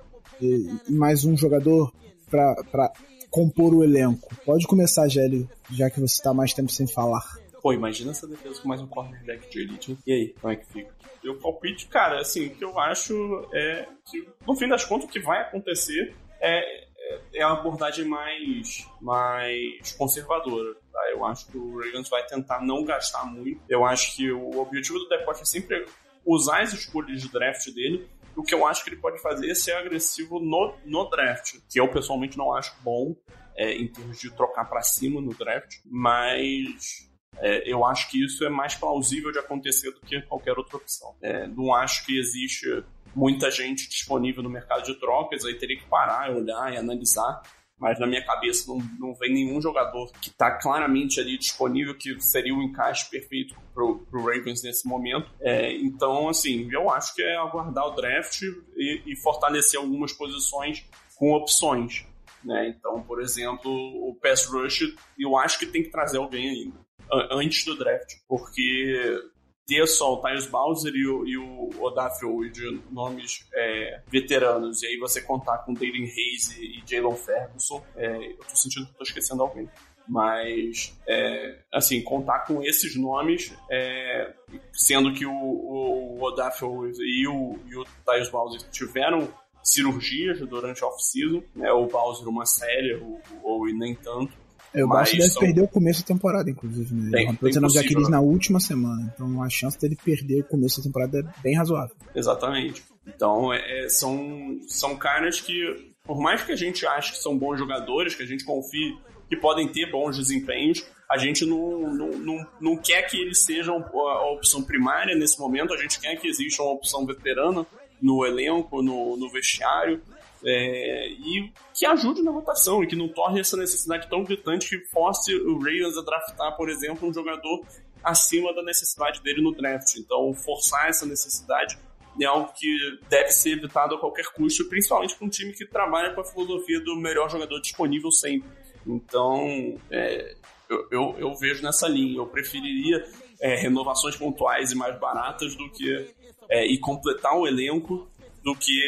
[0.41, 1.93] e mais um jogador
[2.29, 2.91] para
[3.29, 4.35] compor o elenco?
[4.45, 7.23] Pode começar, Gelli, já que você está mais tempo sem falar.
[7.61, 9.97] Pô, imagina essa defesa com mais um cornerback de elite.
[10.05, 10.93] E aí, como é que fica?
[11.23, 15.11] Eu palpite, cara, assim, o que eu acho é que, no fim das contas, o
[15.11, 16.85] que vai acontecer é,
[17.33, 20.75] é a abordagem mais, mais conservadora.
[20.93, 21.11] Tá?
[21.11, 23.59] Eu acho que o Ravens vai tentar não gastar muito.
[23.67, 25.85] Eu acho que o objetivo do Decote é sempre
[26.23, 28.07] usar as escolhas de draft dele.
[28.35, 31.79] O que eu acho que ele pode fazer é ser agressivo no, no draft, que
[31.79, 33.15] eu pessoalmente não acho bom
[33.55, 38.43] é, em termos de trocar para cima no draft, mas é, eu acho que isso
[38.45, 41.15] é mais plausível de acontecer do que qualquer outra opção.
[41.21, 42.83] É, não acho que existe
[43.15, 47.41] muita gente disponível no mercado de trocas, aí teria que parar, olhar e analisar.
[47.77, 52.19] Mas na minha cabeça não, não vem nenhum jogador que está claramente ali disponível que
[52.21, 55.29] seria o encaixe perfeito pro, pro Ravens nesse momento.
[55.41, 58.41] É, então, assim, eu acho que é aguardar o draft
[58.75, 60.85] e, e fortalecer algumas posições
[61.17, 62.05] com opções.
[62.43, 62.69] Né?
[62.69, 66.85] Então, por exemplo, o pass rush, eu acho que tem que trazer alguém ainda
[67.31, 69.21] antes do draft, porque
[69.65, 74.87] ter só o Tyus Bowser e o, e o Odafio de nomes é, veteranos, e
[74.87, 78.93] aí você contar com Dalen Hayes e, e Jalen Ferguson, é, eu tô sentindo que
[78.93, 79.69] tô esquecendo alguém.
[80.07, 84.33] Mas, é, assim, contar com esses nomes, é,
[84.71, 89.27] sendo que o, o, o Odafio e o, e o Tyus Bowser tiveram
[89.63, 94.31] cirurgias durante a off-season, né, o Bowser uma série, ou, ou nem tanto,
[94.75, 95.41] eu acho que deve são...
[95.41, 96.93] perder o começo da temporada, inclusive.
[96.93, 97.11] Né?
[97.11, 99.11] Tem, o de Aquiles na última semana.
[99.13, 101.95] Então a chance dele perder o começo da temporada é bem razoável.
[102.13, 102.83] Exatamente.
[103.07, 107.37] Então é, é, são, são caras que, por mais que a gente ache que são
[107.37, 108.97] bons jogadores, que a gente confie
[109.29, 113.77] que podem ter bons desempenhos, a gente não, não, não, não quer que eles sejam
[113.77, 117.65] a opção primária nesse momento, a gente quer que exista uma opção veterana
[118.05, 119.99] no elenco, no, no vestiário
[120.45, 124.85] é, e que ajude na votação e que não torne essa necessidade tão gritante que
[124.89, 127.65] force o Ravens a draftar, por exemplo, um jogador
[128.03, 129.95] acima da necessidade dele no draft.
[129.97, 131.77] Então, forçar essa necessidade
[132.21, 136.13] é algo que deve ser evitado a qualquer custo, principalmente para um time que trabalha
[136.13, 138.47] com a filosofia do melhor jogador disponível sempre.
[138.85, 140.35] Então, é,
[140.69, 142.17] eu, eu, eu, vejo nessa linha.
[142.17, 143.03] Eu preferiria
[143.41, 146.13] é, renovações pontuais e mais baratas do que
[146.49, 148.07] é, e completar o elenco
[148.43, 148.81] do que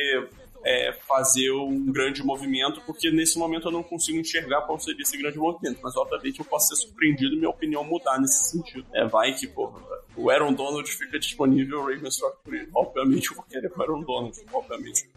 [0.64, 5.18] é, fazer um grande movimento, porque nesse momento eu não consigo enxergar qual seria esse
[5.18, 5.80] grande movimento.
[5.82, 8.86] Mas obviamente eu posso ser surpreendido e minha opinião mudar nesse sentido.
[8.94, 9.80] É, vai que, porra,
[10.16, 12.70] o Aaron Donald fica disponível, o Ravens troca por ele.
[12.74, 15.10] Obviamente eu vou querer o Aaron Donald, obviamente.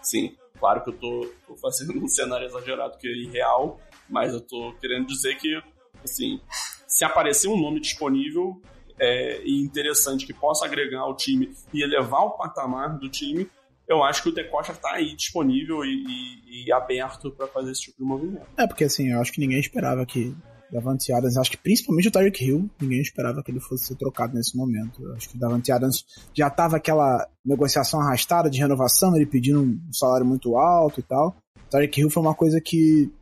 [0.00, 4.40] Sim, claro que eu tô, tô fazendo um cenário exagerado que é irreal, mas eu
[4.40, 5.60] tô querendo dizer que,
[6.02, 6.40] assim,
[6.86, 8.60] se aparecer um nome disponível,
[9.02, 13.50] é, e interessante que possa agregar ao time e elevar o patamar do time,
[13.88, 17.82] eu acho que o Decocha tá aí disponível e, e, e aberto para fazer esse
[17.82, 18.46] tipo de movimento.
[18.56, 20.34] É, porque assim, eu acho que ninguém esperava que
[20.72, 24.34] Davante Adams, acho que principalmente o Tyreek Hill, ninguém esperava que ele fosse ser trocado
[24.34, 25.02] nesse momento.
[25.02, 29.60] Eu acho que o Davante Adams já tava aquela negociação arrastada de renovação, ele pedindo
[29.60, 31.36] um salário muito alto e tal.
[31.56, 33.12] O Tyreek Hill foi uma coisa que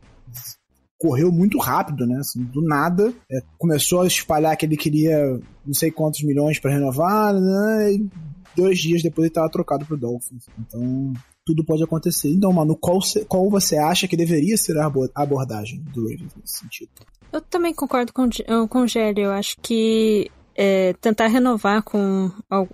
[1.00, 2.18] correu muito rápido, né?
[2.18, 6.72] Assim, do nada, é, começou a espalhar que ele queria não sei quantos milhões para
[6.72, 7.94] renovar, né?
[7.94, 8.08] E
[8.54, 10.44] dois dias depois ele estava trocado pro Dolphins.
[10.58, 11.12] Então,
[11.44, 12.28] tudo pode acontecer.
[12.28, 16.90] Então, mano, qual, qual você acha que deveria ser a abordagem do Ravens nesse sentido?
[17.32, 18.28] Eu também concordo com,
[18.68, 19.22] com o Gelli.
[19.22, 22.30] Eu acho que é, tentar renovar com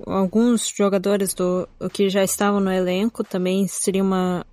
[0.07, 4.45] alguns jogadores do que já estavam no elenco também seria uma,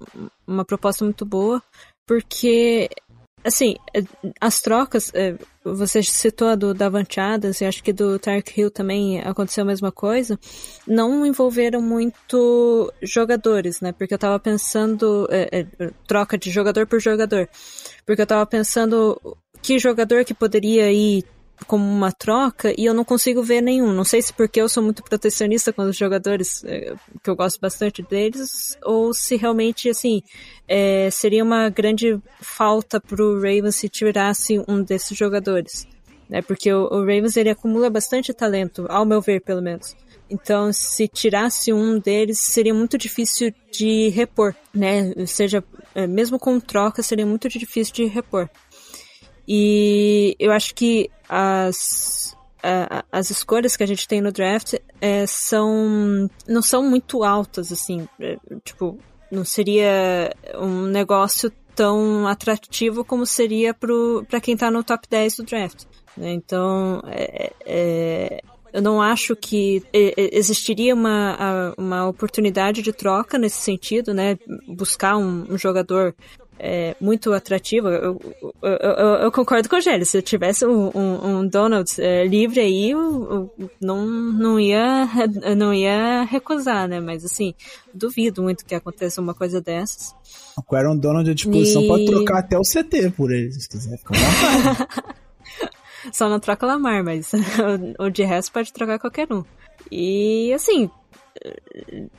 [0.45, 1.61] uma proposta muito boa,
[2.05, 2.89] porque
[3.43, 4.03] assim, é,
[4.39, 8.71] as trocas, é, você citou a do Davante Adams e acho que do Tark Hill
[8.71, 10.39] também aconteceu a mesma coisa,
[10.87, 13.91] não envolveram muito jogadores, né?
[13.91, 17.49] Porque eu tava pensando, é, é, troca de jogador por jogador.
[18.05, 19.19] Porque eu tava pensando
[19.61, 21.23] que jogador que poderia ir
[21.67, 23.93] como uma troca e eu não consigo ver nenhum.
[23.93, 26.93] Não sei se porque eu sou muito protecionista com os jogadores, é,
[27.23, 30.21] que eu gosto bastante deles, ou se realmente, assim,
[30.67, 35.87] é, seria uma grande falta pro Ravens se tirasse um desses jogadores.
[36.29, 36.41] Né?
[36.41, 39.95] Porque o, o Ravens, ele acumula bastante talento, ao meu ver, pelo menos.
[40.29, 45.13] Então, se tirasse um deles, seria muito difícil de repor, né?
[45.27, 48.49] Seja, é, mesmo com troca, seria muito difícil de repor.
[49.47, 52.35] E eu acho que as,
[53.11, 58.07] as escolhas que a gente tem no draft é, são não são muito altas, assim.
[58.19, 58.97] É, tipo,
[59.29, 65.43] não seria um negócio tão atrativo como seria para quem está no top 10 do
[65.43, 65.85] draft.
[66.15, 66.33] Né?
[66.33, 68.41] Então, é, é,
[68.71, 74.37] eu não acho que existiria uma, uma oportunidade de troca nesse sentido, né?
[74.67, 76.15] Buscar um, um jogador
[76.65, 77.89] é, muito atrativa.
[77.89, 78.91] Eu, eu, eu,
[79.23, 80.05] eu, concordo com o Gélio.
[80.05, 85.05] Se eu tivesse um, um, um Donald é, livre aí, eu, não, não, ia,
[85.57, 87.01] não ia recusar, né?
[87.01, 87.53] Mas assim,
[87.93, 90.15] duvido muito que aconteça uma coisa dessas.
[90.57, 91.87] O Aaron Donald à disposição e...
[91.87, 93.99] pode trocar até o CT por ele, se quiser
[96.13, 97.31] Só não troca Lamar, mas
[97.99, 99.43] o de resto pode trocar qualquer um.
[99.91, 100.89] E assim,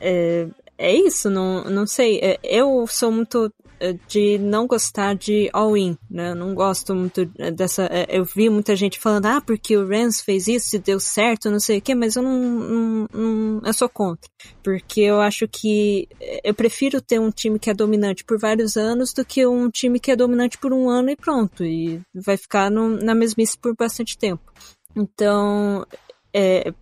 [0.00, 2.18] é, é isso, não, não sei.
[2.20, 3.50] É, eu sou muito
[4.08, 6.30] de não gostar de all-in, né?
[6.30, 7.84] Eu não gosto muito dessa.
[7.90, 11.50] É, eu vi muita gente falando, ah, porque o Rams fez isso e deu certo,
[11.50, 14.30] não sei o quê, mas eu não, não, não, Eu sou contra.
[14.62, 16.08] Porque eu acho que.
[16.42, 20.00] Eu prefiro ter um time que é dominante por vários anos do que um time
[20.00, 21.64] que é dominante por um ano e pronto.
[21.64, 24.52] E vai ficar no, na mesmice por bastante tempo.
[24.96, 25.84] Então,
[26.32, 26.72] é,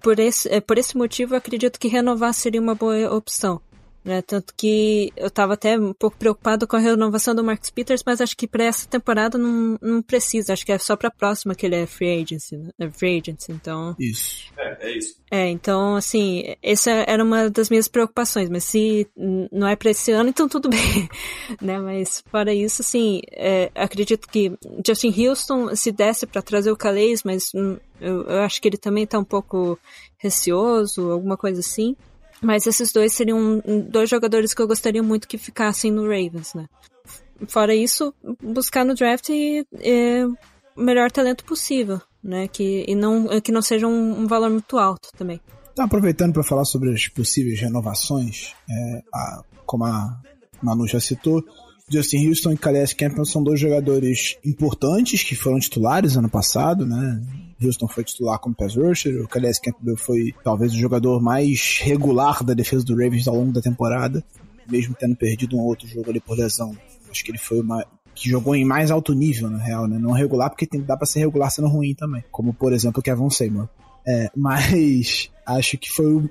[0.00, 3.60] por, esse, por esse motivo, eu acredito que renovar seria uma boa opção.
[4.02, 4.22] Né?
[4.22, 8.20] Tanto que eu estava até um pouco preocupado com a renovação do Marcus Peters, mas
[8.20, 10.52] acho que para essa temporada não, não precisa.
[10.52, 12.70] Acho que é só para a próxima que ele é free agency, né?
[12.78, 13.94] é free agency, então.
[13.98, 14.50] Isso.
[14.56, 15.20] É, é isso.
[15.30, 19.06] É, então, assim, essa era uma das minhas preocupações, mas se
[19.52, 21.08] não é para esse ano, então tudo bem,
[21.60, 21.78] né?
[21.78, 24.52] Mas fora isso, assim, é, acredito que
[24.84, 28.78] Justin Houston se desse para trazer o Calais, mas hum, eu, eu acho que ele
[28.78, 29.78] também está um pouco
[30.16, 31.94] receoso, alguma coisa assim.
[32.42, 36.66] Mas esses dois seriam dois jogadores que eu gostaria muito que ficassem no Ravens, né?
[37.48, 40.24] Fora isso, buscar no draft e, e,
[40.76, 42.48] o melhor talento possível, né?
[42.48, 45.40] Que, e não, que não seja um, um valor muito alto também.
[45.72, 50.20] Então, aproveitando para falar sobre as possíveis renovações, é, a, como a
[50.62, 51.42] Manu já citou,
[51.90, 57.20] Justin Houston e Calais Campbell são dois jogadores importantes que foram titulares ano passado, né?
[57.62, 62.44] Houston foi titular como pass rusher, o Calais Campbell foi talvez o jogador mais regular
[62.44, 64.24] da defesa do Ravens ao longo da temporada,
[64.70, 66.76] mesmo tendo perdido um outro jogo ali por lesão.
[67.10, 67.84] Acho que ele foi uma
[68.14, 69.98] que jogou em mais alto nível, na real, né?
[69.98, 72.22] Não regular, porque tem, dá pra ser regular sendo ruim também.
[72.30, 73.68] Como, por exemplo, o Kevin Seymour.
[74.06, 76.30] É, mas acho que foi o,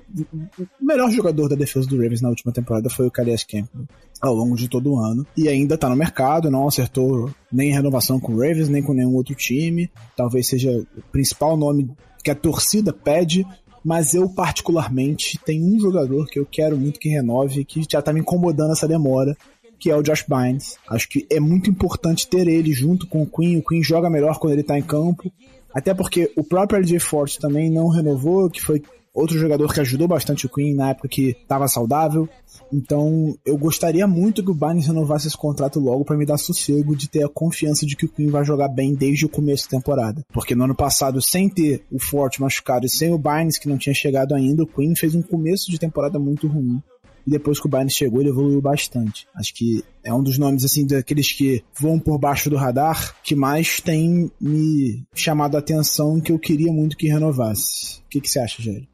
[0.58, 3.86] o, melhor jogador da defesa do Ravens na última temporada foi o Calais Campbell
[4.20, 5.26] ao longo de todo o ano.
[5.36, 9.14] E ainda tá no mercado, não acertou nem renovação com o Ravens, nem com nenhum
[9.14, 9.90] outro time.
[10.16, 11.90] Talvez seja o principal nome
[12.22, 13.46] que a torcida pede,
[13.82, 18.12] mas eu particularmente tenho um jogador que eu quero muito que renove, que já tá
[18.12, 19.36] me incomodando essa demora,
[19.78, 20.76] que é o Josh Bynes.
[20.88, 23.56] Acho que é muito importante ter ele junto com o Queen.
[23.56, 25.32] O Queen joga melhor quando ele tá em campo.
[25.74, 28.82] Até porque o próprio LJ Forte também não renovou, que foi
[29.14, 32.28] outro jogador que ajudou bastante o Queen na época que estava saudável.
[32.72, 36.94] Então, eu gostaria muito que o Barnes renovasse esse contrato logo para me dar sossego
[36.94, 39.78] de ter a confiança de que o Queen vai jogar bem desde o começo da
[39.78, 40.24] temporada.
[40.32, 43.78] Porque no ano passado, sem ter o Forte machucado e sem o Barnes que não
[43.78, 46.80] tinha chegado ainda, o Queen fez um começo de temporada muito ruim.
[47.26, 49.26] E depois que o Barnes chegou, ele evoluiu bastante.
[49.34, 53.34] Acho que é um dos nomes, assim, daqueles que voam por baixo do radar, que
[53.34, 57.98] mais tem me chamado a atenção e que eu queria muito que renovasse.
[57.98, 58.89] O que, que você acha, Jair?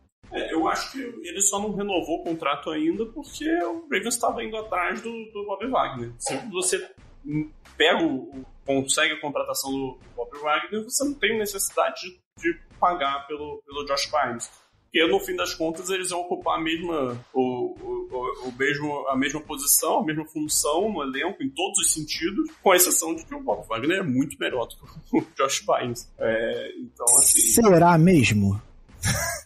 [0.77, 5.01] Acho que ele só não renovou o contrato ainda porque o Ravens estava indo atrás
[5.01, 6.12] do, do Bob Wagner.
[6.18, 6.91] Se você
[7.77, 13.27] pega o, consegue a contratação do Bob Wagner, você não tem necessidade de, de pagar
[13.27, 14.51] pelo, pelo Josh Bynes.
[14.85, 19.16] Porque no fim das contas eles vão ocupar a mesma, o, o, o, mesmo, a
[19.16, 23.35] mesma posição, a mesma função no elenco, em todos os sentidos, com exceção de que
[23.35, 26.11] o Bob Wagner é muito melhor do que o Josh Bynes.
[26.18, 27.41] É, então, assim.
[27.41, 28.61] Será mesmo?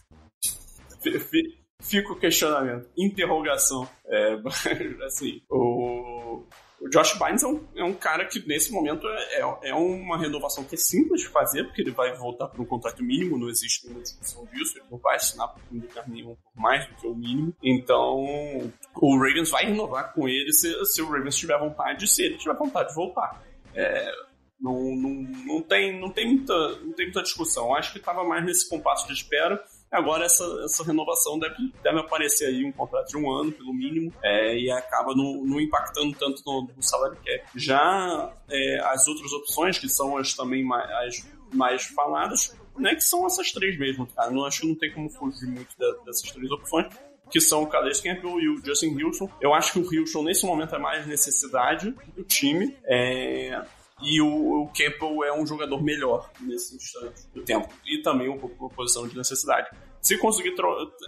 [1.81, 3.89] Fica o questionamento, interrogação.
[4.05, 4.37] É,
[5.03, 6.43] assim, o,
[6.79, 10.17] o Josh Bynes é um, é um, cara que nesse momento é, é, é, uma
[10.17, 13.49] renovação que é simples de fazer, porque ele vai voltar para um contrato mínimo, não
[13.49, 15.61] existe nenhuma discussão disso, ele não vai assinar por
[16.07, 17.53] nenhum por mais do que o mínimo.
[17.63, 22.37] Então, o Ravens vai renovar com ele se, se o Ravens tiver vontade, se ele
[22.37, 23.43] tiver vontade de voltar.
[23.73, 24.11] É,
[24.61, 25.09] não, não,
[25.45, 27.73] não, tem, não, tem muita, não tem muita discussão.
[27.73, 29.63] Acho que estava mais nesse compasso de espera.
[29.91, 34.13] Agora essa, essa renovação deve, deve aparecer aí um contrato de um ano, pelo mínimo,
[34.23, 37.45] é, e acaba não, não impactando tanto no, no salário cap.
[37.55, 43.03] Já é, as outras opções, que são as também mais, as mais faladas, né, que
[43.03, 44.31] são essas três mesmo, cara.
[44.31, 46.87] Não acho que não tem como fugir muito da, dessas três opções
[47.31, 49.29] que são o Calais Campbell e o Justin Wilson.
[49.39, 52.75] Eu acho que o Wilson, nesse momento, é mais necessidade do time.
[52.83, 53.63] É...
[54.01, 57.69] E o, o Campbell é um jogador melhor nesse instante do tempo.
[57.85, 59.69] E também um pouco uma posição de necessidade.
[60.01, 60.55] Se conseguir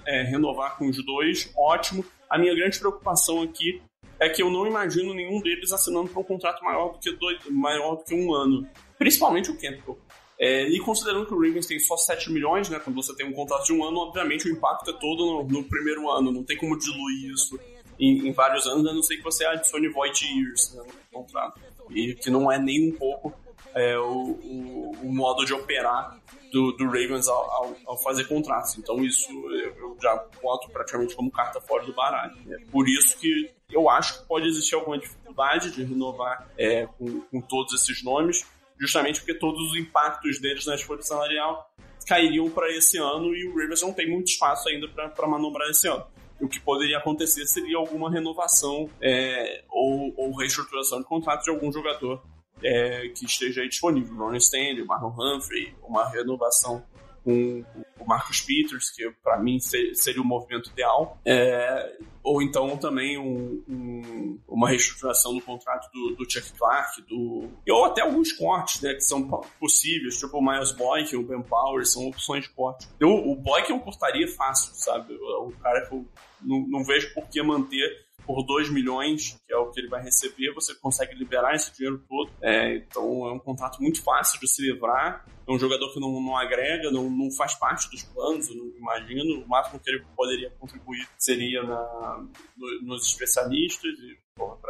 [0.06, 2.06] é, renovar com os dois, ótimo.
[2.30, 3.82] A minha grande preocupação aqui
[4.20, 7.40] é que eu não imagino nenhum deles assinando por um contrato maior do que, dois,
[7.50, 8.68] maior do que um ano.
[8.98, 9.98] Principalmente o Campbell.
[10.40, 12.80] É, e considerando que o Ravens tem só 7 milhões, né?
[12.80, 15.64] Quando você tem um contrato de um ano, obviamente o impacto é todo no, no
[15.64, 17.60] primeiro ano, não tem como diluir isso
[18.00, 21.62] em, em vários anos, a não ser que você adicione void years né, no contrato.
[21.90, 23.34] E que não é nem um pouco
[23.74, 26.20] é, o, o, o, modo de operar
[26.52, 28.78] do, do Ravens ao, ao, ao, fazer contratos.
[28.78, 32.36] Então isso eu já boto praticamente como carta fora do baralho.
[32.52, 37.22] É por isso que eu acho que pode existir alguma dificuldade de renovar é, com,
[37.22, 38.46] com todos esses nomes,
[38.80, 41.72] justamente porque todos os impactos deles na escolha salarial
[42.08, 45.88] cairiam para esse ano e o Ravens não tem muito espaço ainda para manobrar esse
[45.88, 46.06] ano.
[46.40, 51.72] O que poderia acontecer seria alguma renovação é, ou, ou reestruturação de contrato de algum
[51.72, 52.22] jogador
[52.62, 54.16] é, que esteja aí disponível.
[54.16, 56.84] Ron Stanley, Marlon Humphrey, uma renovação
[57.24, 57.64] com
[58.00, 63.64] o Marcus Peters, que para mim seria o movimento ideal, é, ou então também um,
[63.68, 68.94] um, uma reestruturação do contrato do, do, Chuck Clark, do, ou até alguns cortes né,
[68.94, 69.28] que são
[69.60, 72.88] possíveis, tipo o Miles Boykin, o Ben Powers, são opções de corte.
[73.00, 75.14] Eu, o Boykin eu cortaria fácil, sabe?
[75.14, 76.06] O cara que eu
[76.42, 80.02] não, não vejo por que manter por 2 milhões, que é o que ele vai
[80.02, 82.32] receber, você consegue liberar esse dinheiro todo.
[82.42, 85.26] É, então é um contrato muito fácil de se livrar.
[85.48, 88.68] É um jogador que não, não agrega, não, não faz parte dos planos, eu não
[88.78, 89.44] imagino.
[89.44, 94.63] O máximo que ele poderia contribuir seria na, no, nos especialistas e para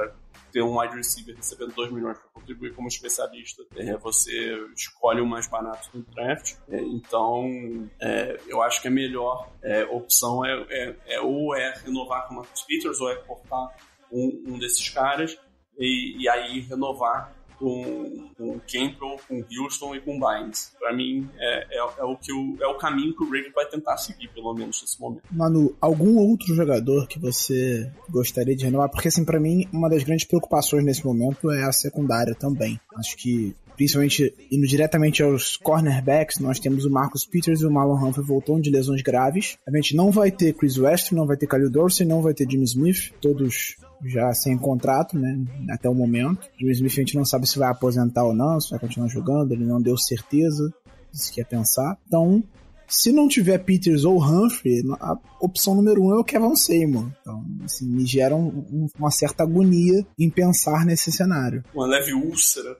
[0.53, 5.25] ter um wide receiver recebendo 2 milhões para contribuir como especialista, é, você escolhe o
[5.25, 6.55] mais barato no draft.
[6.69, 11.73] É, então, é, eu acho que a melhor é, opção é, é, é, ou é
[11.83, 13.75] renovar com o Marcus Peters ou é cortar
[14.11, 15.37] um, um desses caras
[15.77, 17.33] e, e aí renovar
[17.63, 20.73] com, com Campbell, com Houston e com Bynes.
[20.77, 23.65] Para mim, é, é, é, o que o, é o caminho que o Ravens vai
[23.65, 25.23] tentar seguir, pelo menos nesse momento.
[25.31, 28.89] Manu, algum outro jogador que você gostaria de renovar?
[28.89, 32.77] Porque, assim, para mim, uma das grandes preocupações nesse momento é a secundária também.
[32.97, 37.95] Acho que principalmente indo diretamente aos cornerbacks, nós temos o Marcus Peters e o Marlon
[37.95, 39.57] Humphrey voltando de lesões graves.
[39.67, 42.47] A gente não vai ter Chris West, não vai ter Khalil Dorsey, não vai ter
[42.47, 45.39] Jimmy Smith, todos já sem contrato, né?
[45.69, 46.49] Até o momento.
[46.61, 49.51] O Smith a gente não sabe se vai aposentar ou não, se vai continuar jogando,
[49.51, 50.73] ele não deu certeza,
[51.11, 51.97] disse que ia pensar.
[52.07, 52.43] Então,
[52.87, 57.09] se não tiver Peters ou Humphrey, a opção número um é o Kevin Seymour.
[57.21, 61.63] Então, assim, me gera um, uma certa agonia em pensar nesse cenário.
[61.73, 62.77] Uma leve úlcera.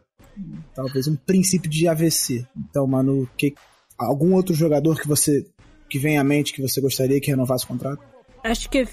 [0.76, 2.46] Talvez um princípio de AVC.
[2.58, 3.54] Então, mano, que,
[3.98, 5.46] algum outro jogador que você
[5.90, 8.02] que vem à mente que você gostaria que renovasse o contrato?
[8.44, 8.84] Acho que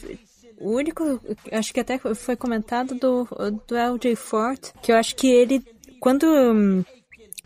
[0.61, 3.27] o único, acho que até foi comentado do,
[3.67, 5.65] do LJ Ford, que eu acho que ele,
[5.99, 6.85] quando um,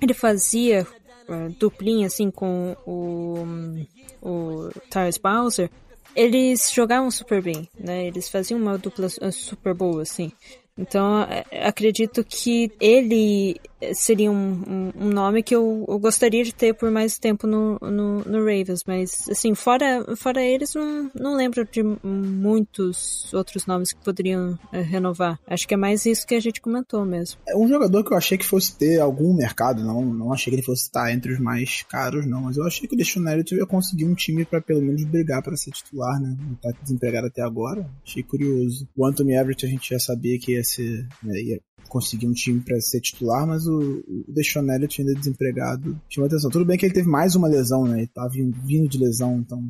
[0.03, 0.87] ele fazia
[1.29, 3.87] uh, duplinha assim com o, um,
[4.21, 5.71] o Tyrese Bowser,
[6.15, 8.07] eles jogavam super bem, né?
[8.07, 10.33] Eles faziam uma dupla super boa, assim.
[10.77, 13.61] Então, é, acredito que ele
[13.93, 18.25] seria um, um, nome que eu, eu, gostaria de ter por mais tempo no, no,
[18.25, 24.05] no, Ravens, mas assim, fora, fora eles, não, não lembro de muitos outros nomes que
[24.05, 25.39] poderiam é, renovar.
[25.47, 27.41] Acho que é mais isso que a gente comentou mesmo.
[27.49, 30.57] É um jogador que eu achei que fosse ter algum mercado, não, não achei que
[30.57, 33.55] ele fosse estar entre os mais caros, não, mas eu achei que o Deshaun Elliott
[33.55, 36.37] ia conseguir um time para pelo menos brigar para ser titular, né?
[36.39, 38.89] Não tá desempregado até agora, achei curioso.
[38.97, 42.61] O Anthony Everett a gente já sabia que ia ser, né, ia conseguir um time
[42.61, 46.51] para ser titular, mas o, o Deshaun Elliott ainda desempregado chamou atenção.
[46.51, 47.99] Tudo bem que ele teve mais uma lesão, né?
[47.99, 49.63] Ele tava vindo, vindo de lesão, então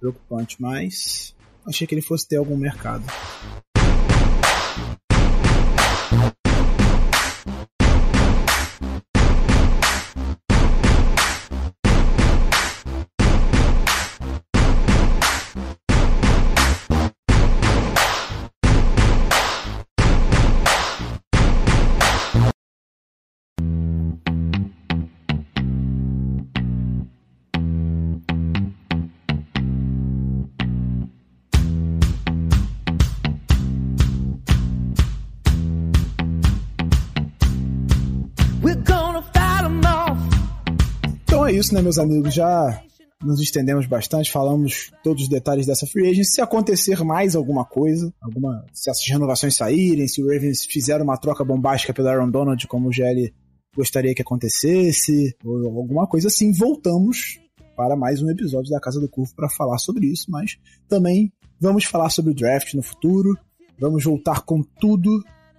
[0.00, 1.34] preocupante, mas
[1.66, 3.04] achei que ele fosse ter algum mercado.
[41.58, 42.32] Isso, né, meus amigos?
[42.32, 42.80] Já
[43.20, 46.34] nos estendemos bastante, falamos todos os detalhes dessa free agency.
[46.34, 51.16] Se acontecer mais alguma coisa, alguma, se essas renovações saírem, se o Ravens fizer uma
[51.16, 53.34] troca bombástica pelo Aaron Donald, como o GL
[53.76, 57.40] gostaria que acontecesse, ou alguma coisa assim, voltamos
[57.76, 60.58] para mais um episódio da Casa do Curvo para falar sobre isso, mas
[60.88, 63.36] também vamos falar sobre o draft no futuro,
[63.80, 65.10] vamos voltar com tudo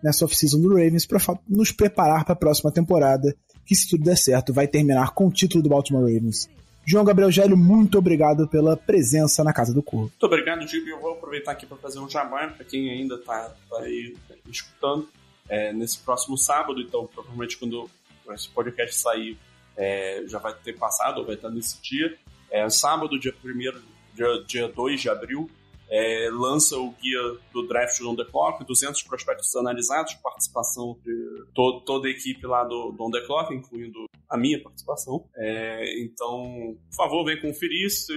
[0.01, 3.35] nessa off-season do Ravens para nos preparar para a próxima temporada
[3.69, 6.49] que, se tudo der certo, vai terminar com o título do Baltimore Ravens.
[6.83, 10.07] João Gabriel Gélio, muito obrigado pela presença na Casa do Corvo.
[10.07, 10.89] Muito obrigado, Gibi.
[10.89, 14.17] Eu vou aproveitar aqui para fazer um jabá para quem ainda está tá aí
[14.49, 15.07] escutando.
[15.47, 17.87] É, nesse próximo sábado, então, provavelmente quando
[18.31, 19.37] esse podcast sair,
[19.77, 22.17] é, já vai ter passado, ou vai estar nesse dia.
[22.49, 23.79] É, sábado, dia 1
[24.15, 25.47] dia, dia 2 de abril,
[25.89, 27.19] é, lança o guia
[27.51, 32.63] do draft On The Clock, 200 prospectos analisados, participação de to toda a equipe lá
[32.63, 35.27] do, do On The Clock, incluindo a minha participação.
[35.35, 37.89] É, então, por favor, vem conferir.
[37.89, 38.13] Se,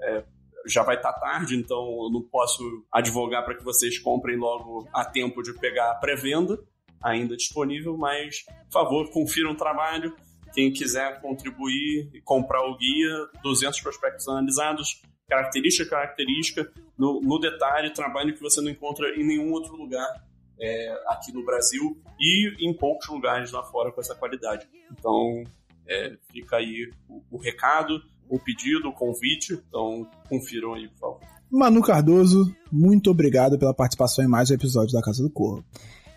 [0.00, 0.24] é,
[0.66, 4.88] já vai estar tá tarde, então eu não posso advogar para que vocês comprem logo
[4.92, 6.58] a tempo de pegar a pré-venda,
[7.02, 10.16] ainda disponível, mas, por favor, confiram o trabalho.
[10.54, 17.92] Quem quiser contribuir e comprar o guia, 200 prospectos analisados, característica característica, no, no detalhe,
[17.92, 20.24] trabalho que você não encontra em nenhum outro lugar
[20.60, 24.66] é, aqui no Brasil e em poucos lugares lá fora com essa qualidade.
[24.90, 25.42] Então,
[25.86, 29.54] é, fica aí o, o, recado, o pedido, o convite.
[29.68, 31.20] Então, confiram aí, por favor.
[31.50, 35.64] Manu Cardoso, muito obrigado pela participação em mais um episódio da Casa do Corvo.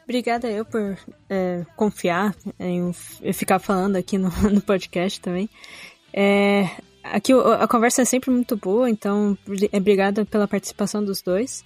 [0.04, 0.98] Obrigada eu por
[1.30, 2.94] é, confiar em
[3.34, 5.50] ficar falando aqui no, no podcast também.
[6.14, 6.70] É,
[7.12, 9.38] aqui a conversa é sempre muito boa, então
[9.74, 11.64] obrigada pela participação dos dois.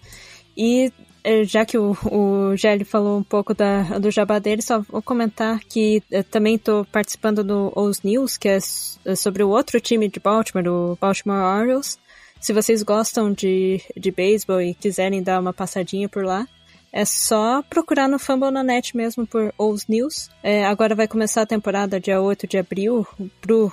[0.56, 0.92] E
[1.24, 5.02] é, já que o, o Gelli falou um pouco da, do jabá dele, só vou
[5.02, 8.58] comentar que também estou participando do Os News, que é,
[9.06, 12.00] é sobre o outro time de Baltimore, o Baltimore Orioles.
[12.40, 16.48] Se vocês gostam de, de beisebol e quiserem dar uma passadinha por lá,
[16.92, 20.30] é só procurar no Fambonanet mesmo por Os News.
[20.44, 23.08] É, agora vai começar a temporada dia 8 de abril
[23.40, 23.72] pro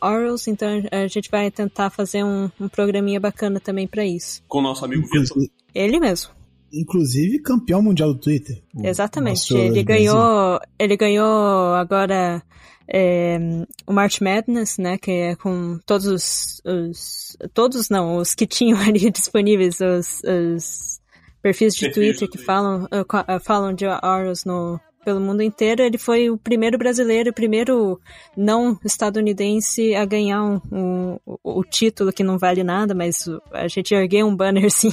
[0.00, 4.42] Orals, então a gente vai tentar fazer um, um programinha bacana também para isso.
[4.46, 5.46] Com o nosso amigo Vitor.
[5.74, 6.32] Ele mesmo.
[6.72, 8.62] Inclusive campeão mundial do Twitter.
[8.82, 9.54] Exatamente.
[9.54, 10.60] Ele ganhou.
[10.78, 12.42] Ele ganhou agora
[12.86, 13.38] é,
[13.86, 14.96] o March Madness, né?
[14.98, 20.99] Que é com todos os, os, Todos não, os que tinham ali disponíveis, os, os
[21.42, 25.82] perfis de Twitter que falam, uh, falam de Horus no, pelo mundo inteiro.
[25.82, 28.00] Ele foi o primeiro brasileiro, o primeiro
[28.36, 33.94] não estadunidense a ganhar um, um, o título que não vale nada, mas a gente
[33.94, 34.92] ergueu um banner sim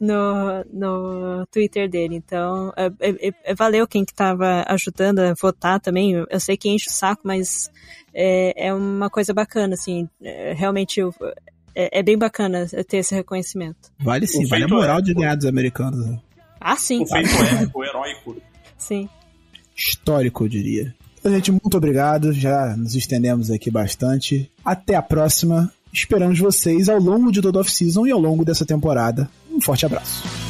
[0.00, 2.16] no, no Twitter dele.
[2.16, 6.12] Então, é, é, é, valeu quem que estava ajudando a votar também.
[6.12, 7.70] Eu sei que enche o saco, mas
[8.14, 10.08] é, é uma coisa bacana, assim.
[10.22, 11.00] É, realmente
[11.74, 13.90] é, é, bem bacana ter esse reconhecimento.
[13.98, 16.06] Vale sim, vale a moral é, de ganhar dos americanos.
[16.06, 16.18] Né?
[16.60, 17.02] Ah, sim.
[17.02, 18.36] O feito é heróico.
[18.76, 19.08] Sim.
[19.76, 20.94] Histórico, eu diria.
[21.18, 22.32] Então, gente, muito obrigado.
[22.32, 24.50] Já nos estendemos aqui bastante.
[24.64, 25.72] Até a próxima.
[25.92, 29.28] Esperamos vocês ao longo de toda a off-season e ao longo dessa temporada.
[29.50, 30.49] Um forte abraço.